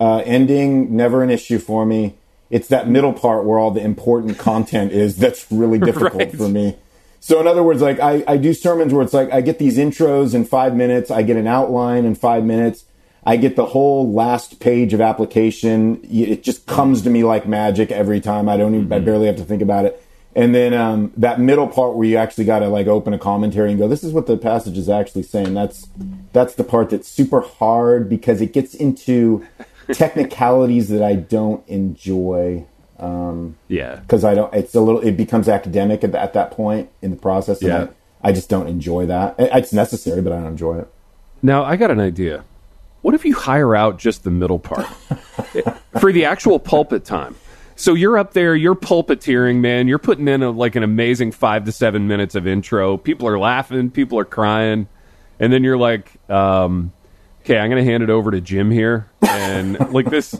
[0.00, 2.14] Uh, ending never an issue for me.
[2.50, 6.36] It's that middle part where all the important content is that's really difficult Right.
[6.36, 6.76] for me.
[7.20, 9.78] So in other words, like I, I do sermons where it's like I get these
[9.78, 12.84] intros in five minutes, I get an outline in five minutes,
[13.24, 16.00] I get the whole last page of application.
[16.04, 18.48] It just comes to me like magic every time.
[18.48, 20.02] I don't even, I barely have to think about it.
[20.36, 23.70] And then um, that middle part where you actually got to like open a commentary
[23.70, 25.86] and go, "This is what the passage is actually saying." That's
[26.32, 29.46] that's the part that's super hard because it gets into
[29.92, 32.64] technicalities that I don't enjoy.
[32.98, 33.96] Um, Yeah.
[33.96, 34.52] because I don't.
[34.54, 35.00] It's a little.
[35.00, 37.60] It becomes academic at, at that point in the process.
[37.60, 37.86] and Yeah.
[38.22, 39.34] I, I just don't enjoy that.
[39.38, 40.88] It's necessary, but I don't enjoy it.
[41.42, 42.44] Now, I got an idea.
[43.02, 44.86] What if you hire out just the middle part
[46.00, 47.34] for the actual pulpit time?
[47.76, 49.88] So you're up there, you're pulpiteering, man.
[49.88, 52.96] You're putting in a, like an amazing five to seven minutes of intro.
[52.96, 54.86] People are laughing, people are crying,
[55.40, 56.92] and then you're like, um,
[57.44, 60.38] "Okay, I'm going to hand it over to Jim here," and like this,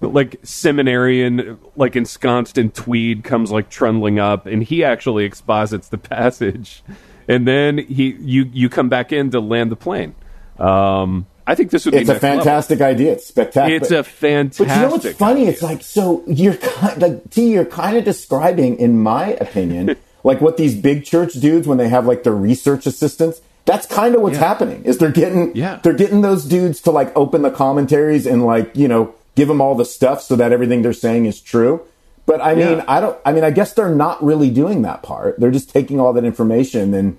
[0.00, 5.98] like seminarian, like ensconced in tweed, comes like trundling up, and he actually exposits the
[6.14, 6.82] passage,
[7.28, 10.14] and then he you you come back in to land the plane.
[10.58, 12.38] Um, I think this would be It's a next level.
[12.38, 13.12] fantastic idea.
[13.12, 13.76] It's spectacular.
[13.76, 14.66] It's a fantastic.
[14.66, 15.46] But you know what's funny?
[15.46, 17.52] It's like so you're kind like T.
[17.52, 21.88] You're kind of describing, in my opinion, like what these big church dudes when they
[21.88, 23.40] have like their research assistants.
[23.66, 24.84] That's kind of what's happening.
[24.84, 25.80] Is they're getting Yeah.
[25.82, 29.60] they're getting those dudes to like open the commentaries and like you know give them
[29.60, 31.82] all the stuff so that everything they're saying is true.
[32.26, 32.84] But I mean, Yeah.
[32.88, 33.18] I don't.
[33.26, 35.38] I mean, I guess they're not really doing that part.
[35.38, 37.18] They're just taking all that information and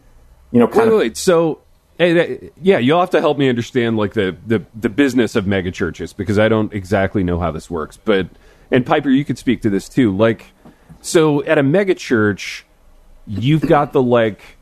[0.51, 1.17] you know kind Wait, of wait, wait.
[1.17, 1.59] So,
[1.97, 5.45] hey, that- yeah, you'll have to help me understand like the, the the business of
[5.47, 7.97] mega churches because I don't exactly know how this works.
[8.03, 8.27] But
[8.71, 10.15] and Piper, you could speak to this too.
[10.15, 10.47] Like,
[11.01, 12.65] so at a mega church,
[13.25, 14.56] you've got the like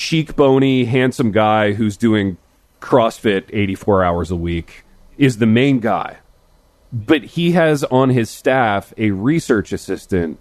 [0.00, 2.38] cheekbony, handsome guy who's doing
[2.80, 4.82] CrossFit eighty four hours a week
[5.18, 6.16] is the main guy,
[6.90, 10.38] but he has on his staff a research assistant.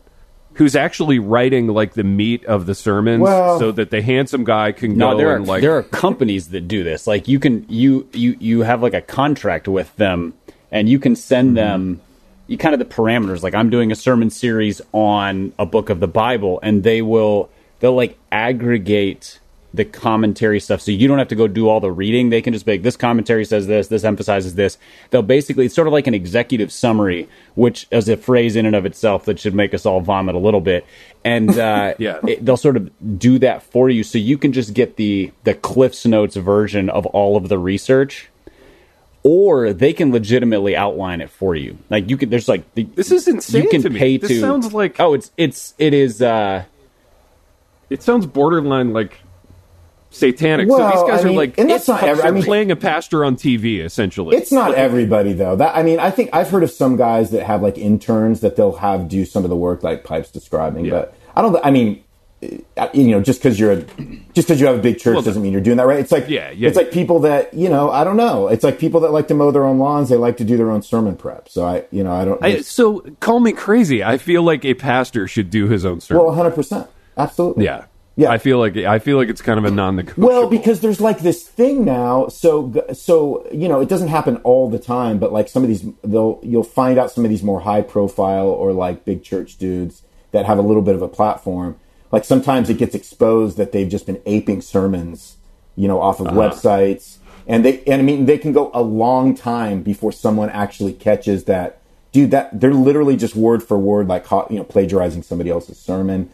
[0.54, 4.72] Who's actually writing like the meat of the sermons Well- so that the handsome guy
[4.72, 7.06] can No, go there are and like there are companies that do this.
[7.06, 10.34] Like you can you you you have like a contract with them,
[10.72, 11.19] and you can Mm-hmm.
[11.19, 12.02] send them
[12.48, 13.43] you kind of the parameters.
[13.43, 17.50] Like I'm doing a sermon series on a book of the Bible, and they will
[17.82, 19.39] they'll like aggregate
[19.74, 22.30] the commentary stuff, so you don't have to go do all the reading.
[22.30, 24.80] They can just like, this commentary says this, this emphasizes this.
[25.12, 28.76] They'll basically it's sort of like an executive summary, which is a phrase in and
[28.76, 30.86] of itself that should make us all vomit a little bit.
[31.24, 32.20] And uh, Yeah.
[32.28, 35.54] it- they'll sort of do that for you, so you can just get the the
[35.54, 38.30] Cliff's Notes version of all of the research,
[39.22, 41.78] or they can legitimately outline it for you.
[41.92, 44.00] Like you can, there's like the, This is insane You can to me.
[44.00, 44.40] pay This to.
[44.40, 46.22] sounds like- oh, it's it's it is.
[46.24, 46.64] uh
[47.92, 49.20] It sounds borderline like
[50.12, 50.67] satanic.
[50.69, 52.72] Well, so these guys I mean, are like and that's not every- I mean- playing
[52.72, 54.36] a pastor on TV essentially.
[54.38, 55.56] It's not everybody though.
[55.56, 58.56] That I mean, I think I've heard of some guys that have like interns that
[58.56, 60.86] they'll have do some of the work like Pipes describing.
[60.86, 60.91] Yeah.
[60.91, 61.58] But I don't.
[61.63, 62.04] I mean,
[62.78, 63.82] uh, you know, just because you're a
[64.34, 66.00] just because you have a big church Well, doesn't mean you're doing that right.
[66.00, 67.91] It's like Yeah, yeah, it's like people that you know.
[67.91, 68.48] I don't know.
[68.48, 70.10] It's like people that like to mow their own lawns.
[70.10, 71.50] They like to do their own sermon prep.
[71.50, 72.43] So I, you know, I don't.
[72.43, 74.04] I, so call me crazy.
[74.04, 76.24] I feel like a pastor should do his own sermon.
[76.24, 77.65] well, 100 percent, absolutely.
[77.65, 78.32] yeah, Yeah.
[78.32, 80.28] I feel like I feel like it's kind of a non-negotiable.
[80.28, 82.28] Well, because there's like this thing now.
[82.28, 85.86] So, so you know, it doesn't happen all the time, but like some of these,
[86.04, 90.02] they'll you'll find out some of these more high profile or like big church dudes
[90.32, 91.80] that have a little bit of a platform.
[92.12, 95.38] Like sometimes it gets exposed that they've just been aping sermons,
[95.76, 96.38] you know, off of uh-huh.
[96.38, 100.93] websites, and they and I mean they can go a long time before someone actually
[100.93, 101.78] catches that.
[102.12, 106.32] Dude, that they're literally just word for word, like you know, plagiarizing somebody else's sermon.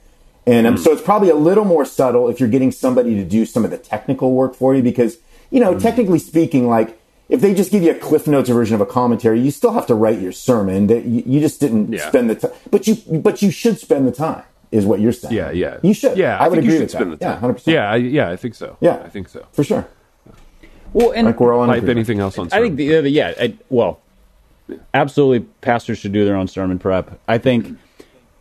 [0.47, 0.81] And um, hmm.
[0.81, 3.71] so it's probably a little more subtle if you're getting somebody to do some of
[3.71, 5.17] the technical work for you because,
[5.49, 5.79] you know, hmm.
[5.79, 9.39] technically speaking, like if they just give you a Cliff Notes version of a commentary,
[9.39, 10.88] you still have to write your sermon.
[10.88, 12.08] That you, you just didn't Yeah.
[12.08, 15.34] spend the time, but you but you should spend the time, is what you're saying.
[15.34, 16.17] yeah, yeah, you should.
[16.17, 17.19] Yeah, I would think you agree should with spend that.
[17.19, 17.73] the Yeah, hundred percent.
[17.73, 18.77] Yeah, I, yeah, I think so.
[18.79, 19.01] Yeah.
[19.03, 19.45] I think so.
[19.51, 19.88] for sure.
[20.93, 22.47] well, and Like we're all on anything else on?
[22.47, 22.75] I think sermon?
[22.75, 24.01] the other, yeah, I, well,
[24.93, 27.19] absolutely, pastors should do their own sermon prep.
[27.27, 27.75] I think hmm.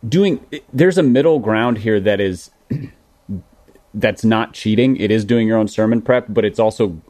[0.07, 2.51] Doing there's a middle ground here that is
[3.93, 4.97] that's not cheating.
[4.97, 7.01] It is doing your own sermon prep, but it's also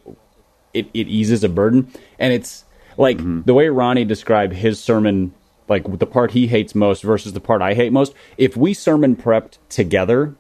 [0.74, 2.66] it, it eases a burden, and it's
[2.98, 3.42] like mm-hmm.
[3.44, 5.34] the way Ronnie described his sermon,
[5.68, 8.14] like the part he hates most versus the part I hate most.
[8.38, 10.36] If we sermon prepped together,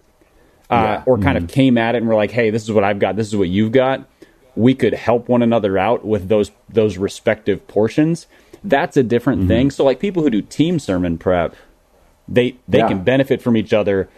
[0.69, 1.53] uh, or kind of mm-hmm.
[1.53, 3.15] came at it and we're like, "Hey, this is what I've got.
[3.15, 4.07] This is what you've got."
[4.55, 8.27] We could help one another out with those those respective portions.
[8.63, 9.47] That's a different mm-hmm.
[9.47, 9.71] thing.
[9.71, 11.55] So, like people who do team sermon prep,
[12.27, 12.87] they they Yeah.
[12.87, 14.09] can benefit from each other,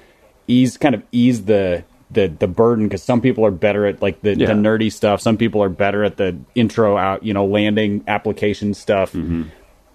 [0.47, 4.21] ease kind of ease the the the burden because some people are better at like
[4.21, 4.47] the, Yeah.
[4.47, 5.21] the nerdy stuff.
[5.21, 9.13] Some people are better at the intro out, you know, landing application stuff.
[9.13, 9.43] Mm-hmm.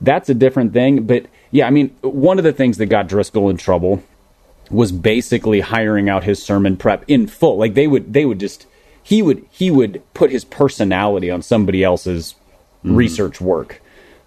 [0.01, 1.05] That's a different thing.
[1.05, 4.03] But yeah, I mean, one of the things that got Driscoll in trouble
[4.70, 7.57] was basically hiring out his sermon prep in full.
[7.57, 8.66] Like they would they would just
[9.03, 12.35] he would he would put his personality on somebody else's
[12.85, 12.96] mm-hmm.
[12.96, 13.82] research work.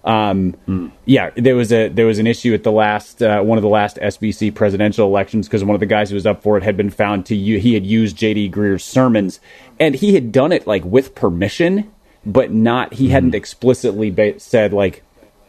[0.05, 0.91] Um, mm.
[1.05, 3.69] Yeah, there was a there was an issue at the last uh, one of the
[3.69, 6.77] last SBC presidential elections because one of the guys who was up for it had
[6.77, 8.51] been found to he had used J.D.
[8.51, 9.39] Greear's sermons
[9.79, 11.91] and he had done it like with permission,
[12.23, 13.11] but not he mm.
[13.11, 15.01] hadn't explicitly ba- said like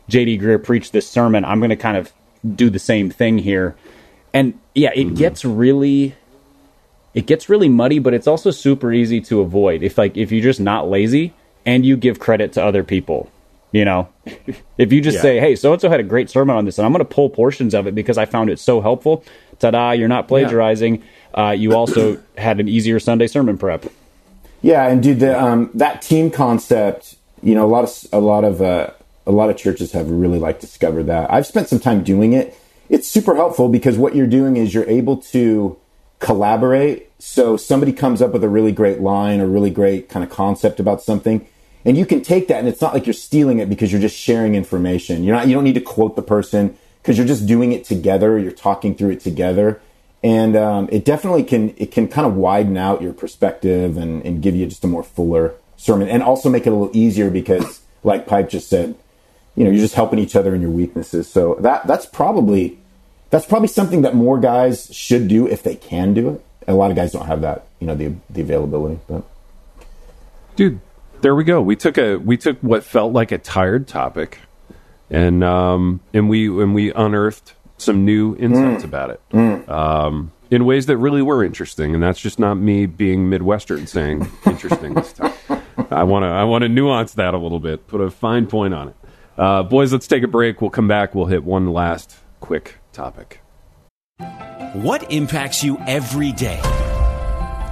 [0.09, 0.39] J.D.
[0.39, 1.45] Greear preached this sermon.
[1.45, 2.11] I'm going to kind of
[2.55, 3.77] do the same thing here,
[4.33, 5.17] and yeah, it mm.
[5.19, 6.15] gets really
[7.13, 10.43] it gets really muddy, but it's also super easy to avoid if like if you're
[10.43, 11.35] just not lazy
[11.67, 13.31] and you give credit to other people
[13.73, 14.09] you know,
[14.79, 15.23] if you just yeah.
[15.23, 17.15] say, "Hey, so and so had a great sermon on this," and I'm going to
[17.15, 19.25] pull portions of it because I found it so helpful.
[19.59, 19.93] Ta-da!
[19.93, 21.03] You're not plagiarizing.
[21.35, 21.49] Yeah.
[21.49, 23.87] Uh, you also had an easier Sunday sermon prep.
[24.63, 27.17] Yeah, and dude, the, um, that team concept.
[27.43, 28.91] You know, a lot of a lot of uh,
[29.27, 31.33] a lot of churches have really like discovered that.
[31.33, 32.57] I've spent some time doing it.
[32.89, 35.77] It's super helpful because what you're doing is you're able to
[36.21, 37.11] collaborate.
[37.19, 40.81] So somebody comes up with a really great line, or really great kind of concept
[40.81, 41.47] about something
[41.87, 44.17] and you can take that and it's not like you're stealing it because you're just
[44.17, 45.23] sharing information.
[45.23, 48.37] You're not, you don't need to quote the person because you're just doing it together.
[48.37, 49.81] You're talking through it together.
[50.25, 54.43] And um, it definitely can, it can kind of widen out your perspective and, and
[54.43, 57.83] give you just a more fuller sermon and also make it a little easier because
[58.03, 58.97] like Pipe just said,
[59.55, 61.29] you know, you're just helping each other in your weaknesses.
[61.29, 62.81] So that, that's probably,
[63.31, 66.45] that's probably something that more guys should do if they can do it.
[66.67, 69.23] A lot of guys don't have that, you know, the, the availability, but.
[70.57, 70.81] Dude,
[71.21, 71.61] there we go.
[71.61, 74.39] We took a we took what felt like a tired topic,
[75.11, 78.87] and um, and we and we unearthed some new insights mm.
[78.87, 79.69] about it mm.
[79.69, 81.95] um, in ways that really were interesting.
[81.95, 85.33] And that's just not me being Midwestern saying interesting this time.
[85.91, 88.75] I want to I want to nuance that a little bit, put a fine point
[88.75, 88.97] on it.
[89.37, 90.61] Uh, boys, let's take a break.
[90.61, 91.15] We'll come back.
[91.15, 93.41] We'll hit one last quick topic.
[94.73, 96.61] What impacts you every day?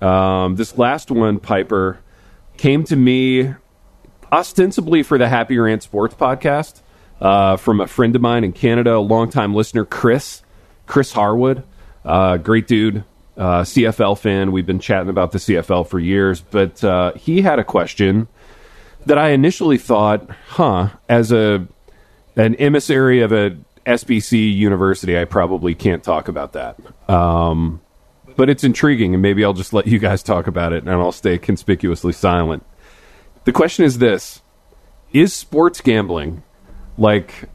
[0.00, 1.98] Um, this last one, Piper,
[2.56, 3.54] came to me
[4.32, 6.82] ostensibly for the Happy Rant Sports podcast
[7.20, 10.42] uh, from a friend of mine in Canada, a longtime listener, Chris,
[10.86, 11.64] Chris Harwood,
[12.04, 13.04] uh, great dude,
[13.36, 14.52] uh, CFL fan.
[14.52, 18.28] We've been chatting about the CFL for years, but uh, he had a question
[19.06, 21.66] that I initially thought, huh, as a
[22.36, 26.78] an emissary of a SBC university, I probably can't talk about that.
[27.08, 27.80] Um,
[28.40, 31.12] but it's intriguing, and maybe I'll just let you guys talk about it, and I'll
[31.12, 32.64] stay conspicuously silent.
[33.44, 34.40] The question is this:
[35.12, 36.42] Is sports gambling
[36.96, 37.50] like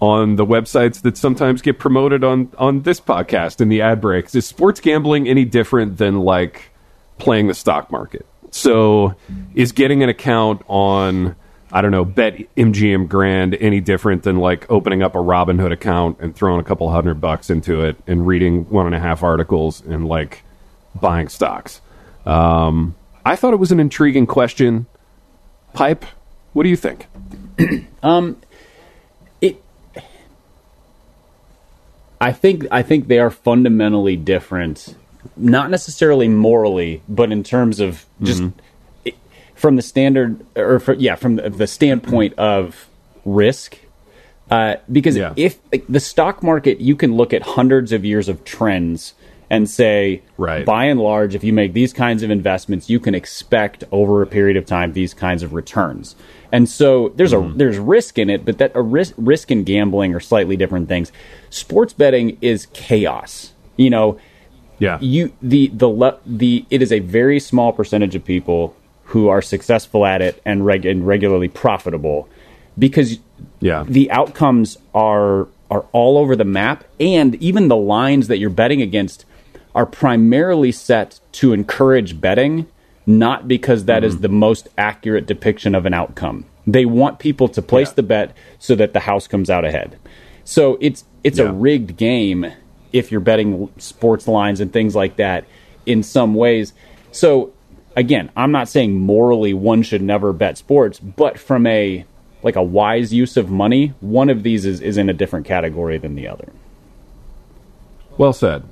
[0.00, 4.34] on the websites that sometimes get promoted on on this podcast in the ad breaks?
[4.34, 6.70] Is sports gambling any different than like
[7.18, 8.24] playing the stock market?
[8.50, 9.14] So,
[9.54, 11.36] is getting an account on
[11.72, 16.18] I don't know, bet MGM Grand any different than like opening up a Robinhood account
[16.20, 19.80] and throwing a couple hundred bucks into it and reading one and a half articles
[19.80, 20.42] and like
[21.00, 21.80] buying stocks.
[22.26, 24.86] Um, I thought it was an intriguing question.
[25.72, 26.04] Pipe,
[26.52, 27.06] what do you think?
[28.02, 28.36] um,
[29.40, 29.62] it.
[32.20, 34.96] I think I think they are fundamentally different,
[35.36, 38.42] not necessarily morally, but in terms of just.
[38.42, 38.58] Mm-hmm
[39.60, 42.88] from the standard or for, yeah from the, the, standpoint of
[43.26, 43.78] risk
[44.50, 45.34] uh, because yeah.
[45.36, 49.12] if like, the stock market you can look at hundreds of years of trends
[49.50, 50.64] and say right.
[50.64, 54.26] by and large if you make these kinds of investments you can expect over a
[54.26, 56.16] period of time these kinds of returns
[56.50, 57.52] and so there's mm-hmm.
[57.52, 60.88] a there's risk in it but that a risk risk and gambling are slightly different
[60.88, 61.12] things
[61.50, 64.18] sports betting is chaos you know
[64.78, 68.74] yeah you the the the it is a very small percentage of people
[69.10, 72.28] who are successful at it and, reg- and regularly profitable
[72.78, 73.18] because
[73.58, 73.84] yeah.
[73.86, 78.80] the outcomes are are all over the map and even the lines that you're betting
[78.82, 79.24] against
[79.74, 82.66] are primarily set to encourage betting
[83.06, 84.06] not because that mm.
[84.06, 87.94] is the most accurate depiction of an outcome they want people to place yeah.
[87.94, 89.98] the bet so that the house comes out ahead
[90.44, 91.46] so it's it's yeah.
[91.46, 92.52] a rigged game
[92.92, 95.44] if you're betting sports lines and things like that
[95.84, 96.72] in some ways
[97.10, 97.52] so
[98.00, 102.04] again, I'm not saying morally one should never bet sports, but from a
[102.42, 105.98] like a wise use of money, one of these is, is in a different category
[105.98, 106.50] than the other.
[108.16, 108.64] Well said.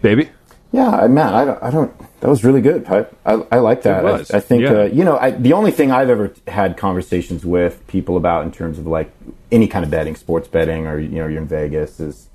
[0.00, 0.30] Baby?
[0.72, 2.20] Yeah, Matt, I don't, I don't.
[2.20, 2.86] That was really good.
[2.86, 4.04] I, I, I like that.
[4.04, 4.72] I, I, think yeah.
[4.72, 8.52] uh, you know I, the only thing I've ever had conversations with people about in
[8.52, 9.10] terms of like
[9.52, 12.28] any kind of betting, sports betting, or you know you're in Vegas is.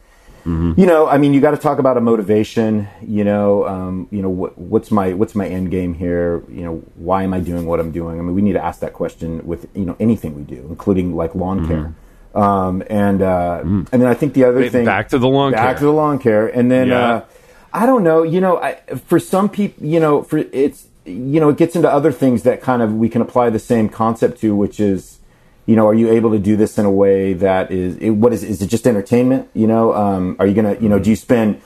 [0.46, 0.80] Mm-hmm.
[0.80, 2.88] You know, I mean, you got to talk about a motivation.
[3.02, 6.44] You know, um, you know what, what's my what's my end game here?
[6.50, 8.20] You know, why am I doing what I'm doing?
[8.20, 11.16] I mean, we need to ask that question with you know anything we do, including
[11.16, 11.68] like lawn mm-hmm.
[11.68, 11.96] care.
[12.36, 13.88] Um, and uh, mm.
[13.91, 15.80] and then I think the other thing back to the lawn care back care.
[15.80, 17.14] to the lawn care, and then yeah.
[17.14, 17.26] uh,
[17.72, 18.24] I don't know.
[18.24, 18.76] You know, I,
[19.08, 22.62] for some people, you know, for it's you know, it gets into other things that
[22.62, 25.20] kind of we can apply the same concept to, which is,
[25.66, 28.34] you know, are you able to do this in a way that is it, what
[28.34, 29.49] is is it just entertainment?
[29.53, 31.61] You know, um, are you gonna you know do you spend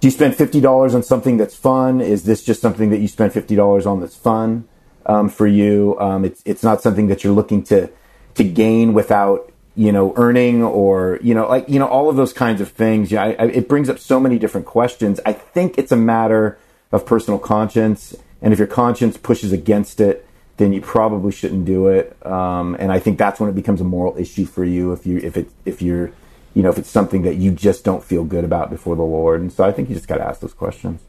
[0.00, 2.00] do you spend fifty dollars on something that's fun?
[2.00, 4.68] Is this just something that you spend fifty dollars on that's fun
[5.06, 5.96] um, for you?
[5.98, 7.90] Um, it's it's not something that you're looking to
[8.34, 12.32] to gain without you know, earning or, you know, like, you know, all of those
[12.32, 13.10] kinds of things.
[13.10, 15.18] Yeah, I, I, it brings up so many different questions.
[15.26, 16.58] I think it's a matter
[16.92, 18.14] of personal conscience.
[18.40, 20.26] And if your conscience pushes against it,
[20.56, 22.16] then you probably shouldn't do it.
[22.24, 25.18] Um, and I think that's when it becomes a moral issue for you if you,
[25.18, 26.12] if it, if you're,
[26.54, 29.40] you know, if it's something that you just don't feel good about before the Lord.
[29.40, 31.00] And so I think you just got to ask those questions.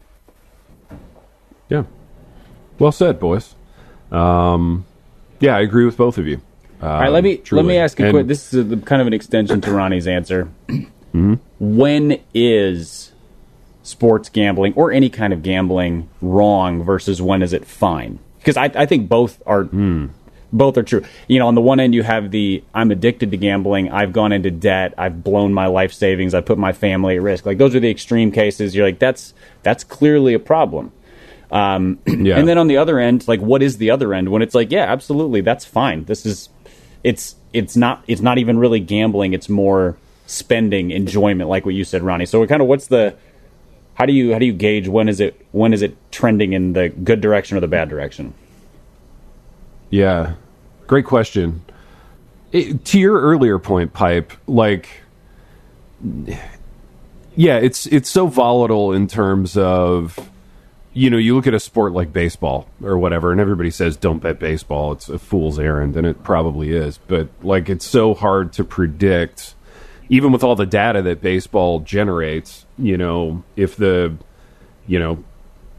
[1.69, 1.83] Yeah.
[2.79, 3.55] Well said, boys.
[4.11, 4.85] Um,
[5.39, 6.41] yeah, I agree with both of you.
[6.81, 7.63] Um, All right, let me truly.
[7.63, 8.27] let me ask a quick.
[8.27, 10.49] This is a, kind of an extension to Ronnie's answer.
[10.67, 11.35] Mm-hmm.
[11.59, 13.13] When is
[13.81, 18.19] sports gambling or any kind of gambling wrong versus when is it fine?
[18.45, 20.11] Because I, I think both are mm.
[20.53, 21.03] both are true.
[21.27, 23.91] You know, on the one end you have the I'm addicted to gambling.
[23.91, 24.93] I've gone into debt.
[24.99, 26.35] I've blown my life savings.
[26.35, 27.47] I put my family at risk.
[27.47, 28.75] Like those are the extreme cases.
[28.75, 29.33] You're like that's
[29.63, 30.91] that's clearly a problem.
[31.49, 32.37] Um, yeah.
[32.37, 34.71] And then on the other end, like what is the other end when it's like,
[34.71, 36.05] yeah, absolutely, that's fine.
[36.05, 36.49] This is
[37.03, 39.33] it's it's not it's not even really gambling.
[39.33, 42.25] It's more spending enjoyment, like what you said, Ronnie.
[42.25, 43.15] So, kind of what's the
[43.95, 46.73] how do you how do you gauge when is it when is it trending in
[46.73, 48.33] the good direction or the bad direction?
[49.89, 50.33] Yeah,
[50.87, 51.61] great question.
[52.51, 54.89] It, to your earlier point, pipe like
[57.35, 60.19] yeah, it's it's so volatile in terms of
[60.95, 64.19] you know, you look at a sport like baseball or whatever, and everybody says don't
[64.19, 64.93] bet baseball.
[64.93, 66.97] It's a fool's errand, and it probably is.
[66.97, 69.55] But like, it's so hard to predict,
[70.07, 72.64] even with all the data that baseball generates.
[72.78, 74.15] You know, if the,
[74.88, 75.23] you know,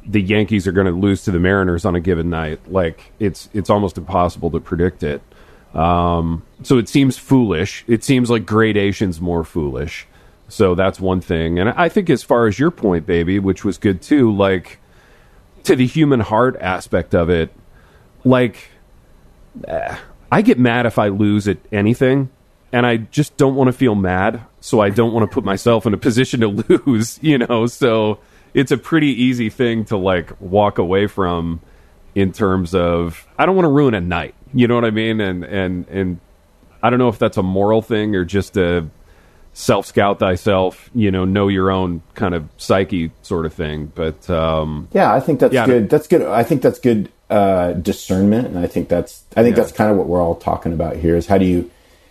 [0.06, 3.48] the Yankees are going to lose to the Mariners on a given night, like it's
[3.52, 5.20] it's almost impossible to predict it.
[5.74, 7.84] Um, so it seems foolish.
[7.86, 10.06] It seems like gradation's more foolish.
[10.48, 11.58] So that's one thing.
[11.58, 14.78] And I think as far as your point, baby, which was good too, like
[15.64, 17.52] to the human heart aspect of it,
[18.24, 18.68] like
[19.66, 19.96] uh,
[20.30, 22.30] I get mad if I lose at anything,
[22.72, 25.86] and I just don't want to feel mad, so I don't want to put myself
[25.86, 26.48] in a position to
[26.86, 27.66] lose, you know.
[27.68, 28.18] So
[28.52, 31.60] it's a pretty easy thing to like walk away from
[32.16, 35.20] in terms of I don't want to ruin a night, you know what I mean?
[35.20, 36.20] And and and
[36.82, 38.88] I don't know if that's a moral thing or just a
[39.52, 43.92] self scout thyself, you know, know your own kind of psyche sort of thing.
[43.94, 45.88] But um, yeah, I think that's yeah, good.
[45.88, 46.22] That's good.
[46.22, 49.62] I think that's good uh, discernment, and I think that's I think yeah.
[49.62, 51.14] that's kind of what we're all talking about here.
[51.14, 51.70] Is how do you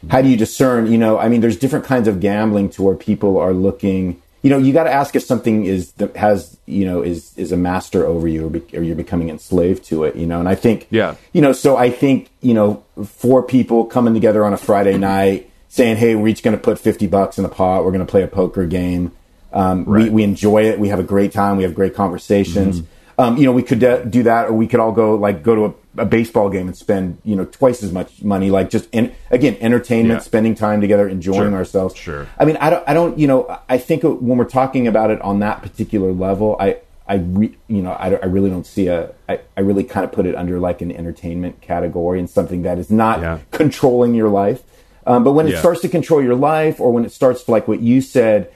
[0.10, 0.91] how do you discern?
[0.91, 4.22] You know, I mean, there's different kinds of gambling to where people are looking.
[4.41, 7.58] You know, you got to ask if something is has you know is is a
[7.58, 10.16] master over you, or, be, or you're becoming enslaved to it.
[10.16, 13.86] You know, and I think yeah, you know, so I think you know, four people
[13.86, 17.38] coming together on a Friday night saying, "Hey, we're each going to put fifty bucks
[17.38, 17.84] in the pot.
[17.84, 19.12] We're going to play a poker game.
[19.51, 20.03] Um, right.
[20.03, 20.80] we, we enjoy it.
[20.80, 21.58] We have a great time.
[21.58, 22.82] We have great conversations.
[22.82, 23.22] Mm-hmm.
[23.22, 25.66] Um, you know, we could do that, or we could all go like go to
[25.66, 28.50] a, a, baseball game and spend you know twice as much money.
[28.50, 30.24] Like just in, again, entertainment, yeah.
[30.24, 31.54] spending time together, enjoying sure.
[31.56, 31.96] ourselves.
[31.96, 32.28] Sure.
[32.38, 35.22] I mean, I don't, I don't, you know, I think when we're talking about it
[35.22, 36.78] on that particular level, I,
[37.08, 39.14] I, re, you know, I, I, really don't see a.
[39.30, 42.80] I, I really kind of put it under like an entertainment category and something that
[42.80, 43.39] is not yeah.
[43.52, 44.64] controlling your life.
[45.06, 45.60] Um, but when it yeah.
[45.60, 48.52] starts to control your life, or when it starts to, like what you said,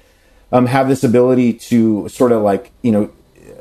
[0.51, 3.11] um, have this ability to sort of like you know,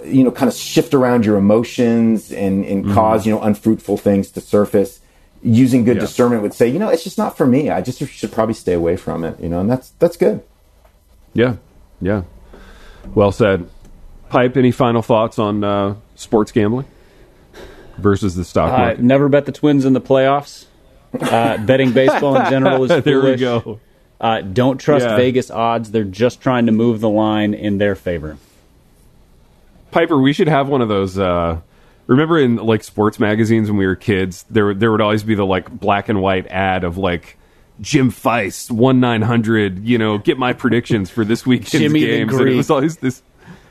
[0.05, 2.95] you know, kind of shift around your emotions and and mm-hmm.
[2.95, 5.01] cause you know unfruitful things to surface.
[5.41, 6.01] Using good yeah.
[6.01, 7.71] discernment would say, you know, it's just not for me.
[7.71, 9.39] I just should probably stay away from it.
[9.39, 10.43] You know, and that's that's good.
[11.33, 11.57] Yeah,
[12.01, 12.23] yeah.
[13.15, 13.69] Well said.
[14.31, 14.57] Pipe.
[14.57, 16.87] Any final thoughts on uh, sports gambling
[17.97, 18.99] versus the stock uh, market?
[18.99, 20.67] Uh, never bet the Twins in the playoffs.
[21.19, 23.05] Uh, betting baseball in general is foolish.
[23.05, 23.81] there we go.
[24.21, 25.17] Uh, don't trust yeah.
[25.17, 25.91] Vegas odds.
[25.91, 28.37] They're just trying to move the line in their favor.
[29.91, 31.19] Piper, we should have one of those.
[31.19, 31.61] Uh,
[32.07, 35.47] remember in like sports magazines when we were kids, there there would always be the
[35.47, 37.37] like black and white ad of like
[37.81, 39.85] Jim Feist one nine hundred.
[39.85, 42.35] You know, get my predictions for this weekend's Jimmy games.
[42.35, 43.23] And it was always this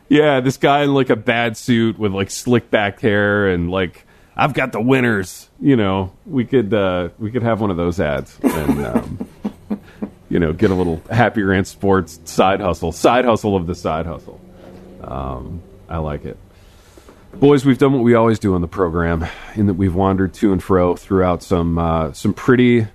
[0.10, 4.06] Yeah, this guy in like a bad suit with like slick back hair and like
[4.36, 5.50] I've got the winners.
[5.60, 9.30] You know, we could uh, we could have one of those ads and um,
[10.30, 14.06] you know get a little Happy Rant Sports side hustle, side hustle of the side
[14.06, 14.40] hustle.
[15.04, 16.38] Um, I like it.
[17.34, 19.26] Boys, we've done what we always do on the program,
[19.56, 22.88] in that we've wandered to and fro throughout some uh, some pretty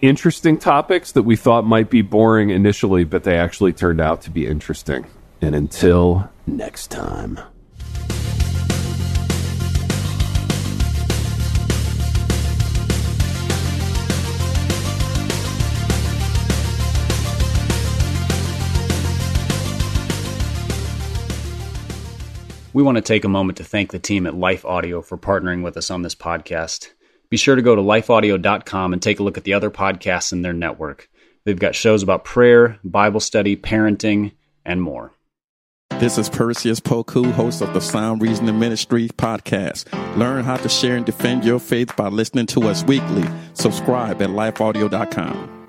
[0.00, 4.30] interesting topics that we thought might be boring initially, but they actually turned out to
[4.30, 5.06] be interesting.
[5.40, 7.40] And until next time.
[22.72, 25.62] We want to take a moment to thank the team at Life Audio for partnering
[25.62, 26.90] with us on this podcast.
[27.28, 30.42] Be sure to go to lifeaudio.com and take a look at the other podcasts in
[30.42, 31.08] their network.
[31.44, 34.32] They've got shows about prayer, Bible study, parenting,
[34.64, 35.12] and more.
[35.98, 39.86] This is Perseus Poku, host of the Sound Reasoning Ministry podcast.
[40.16, 43.24] Learn how to share and defend your faith by listening to us weekly.
[43.54, 45.61] Subscribe at lifeaudio.com.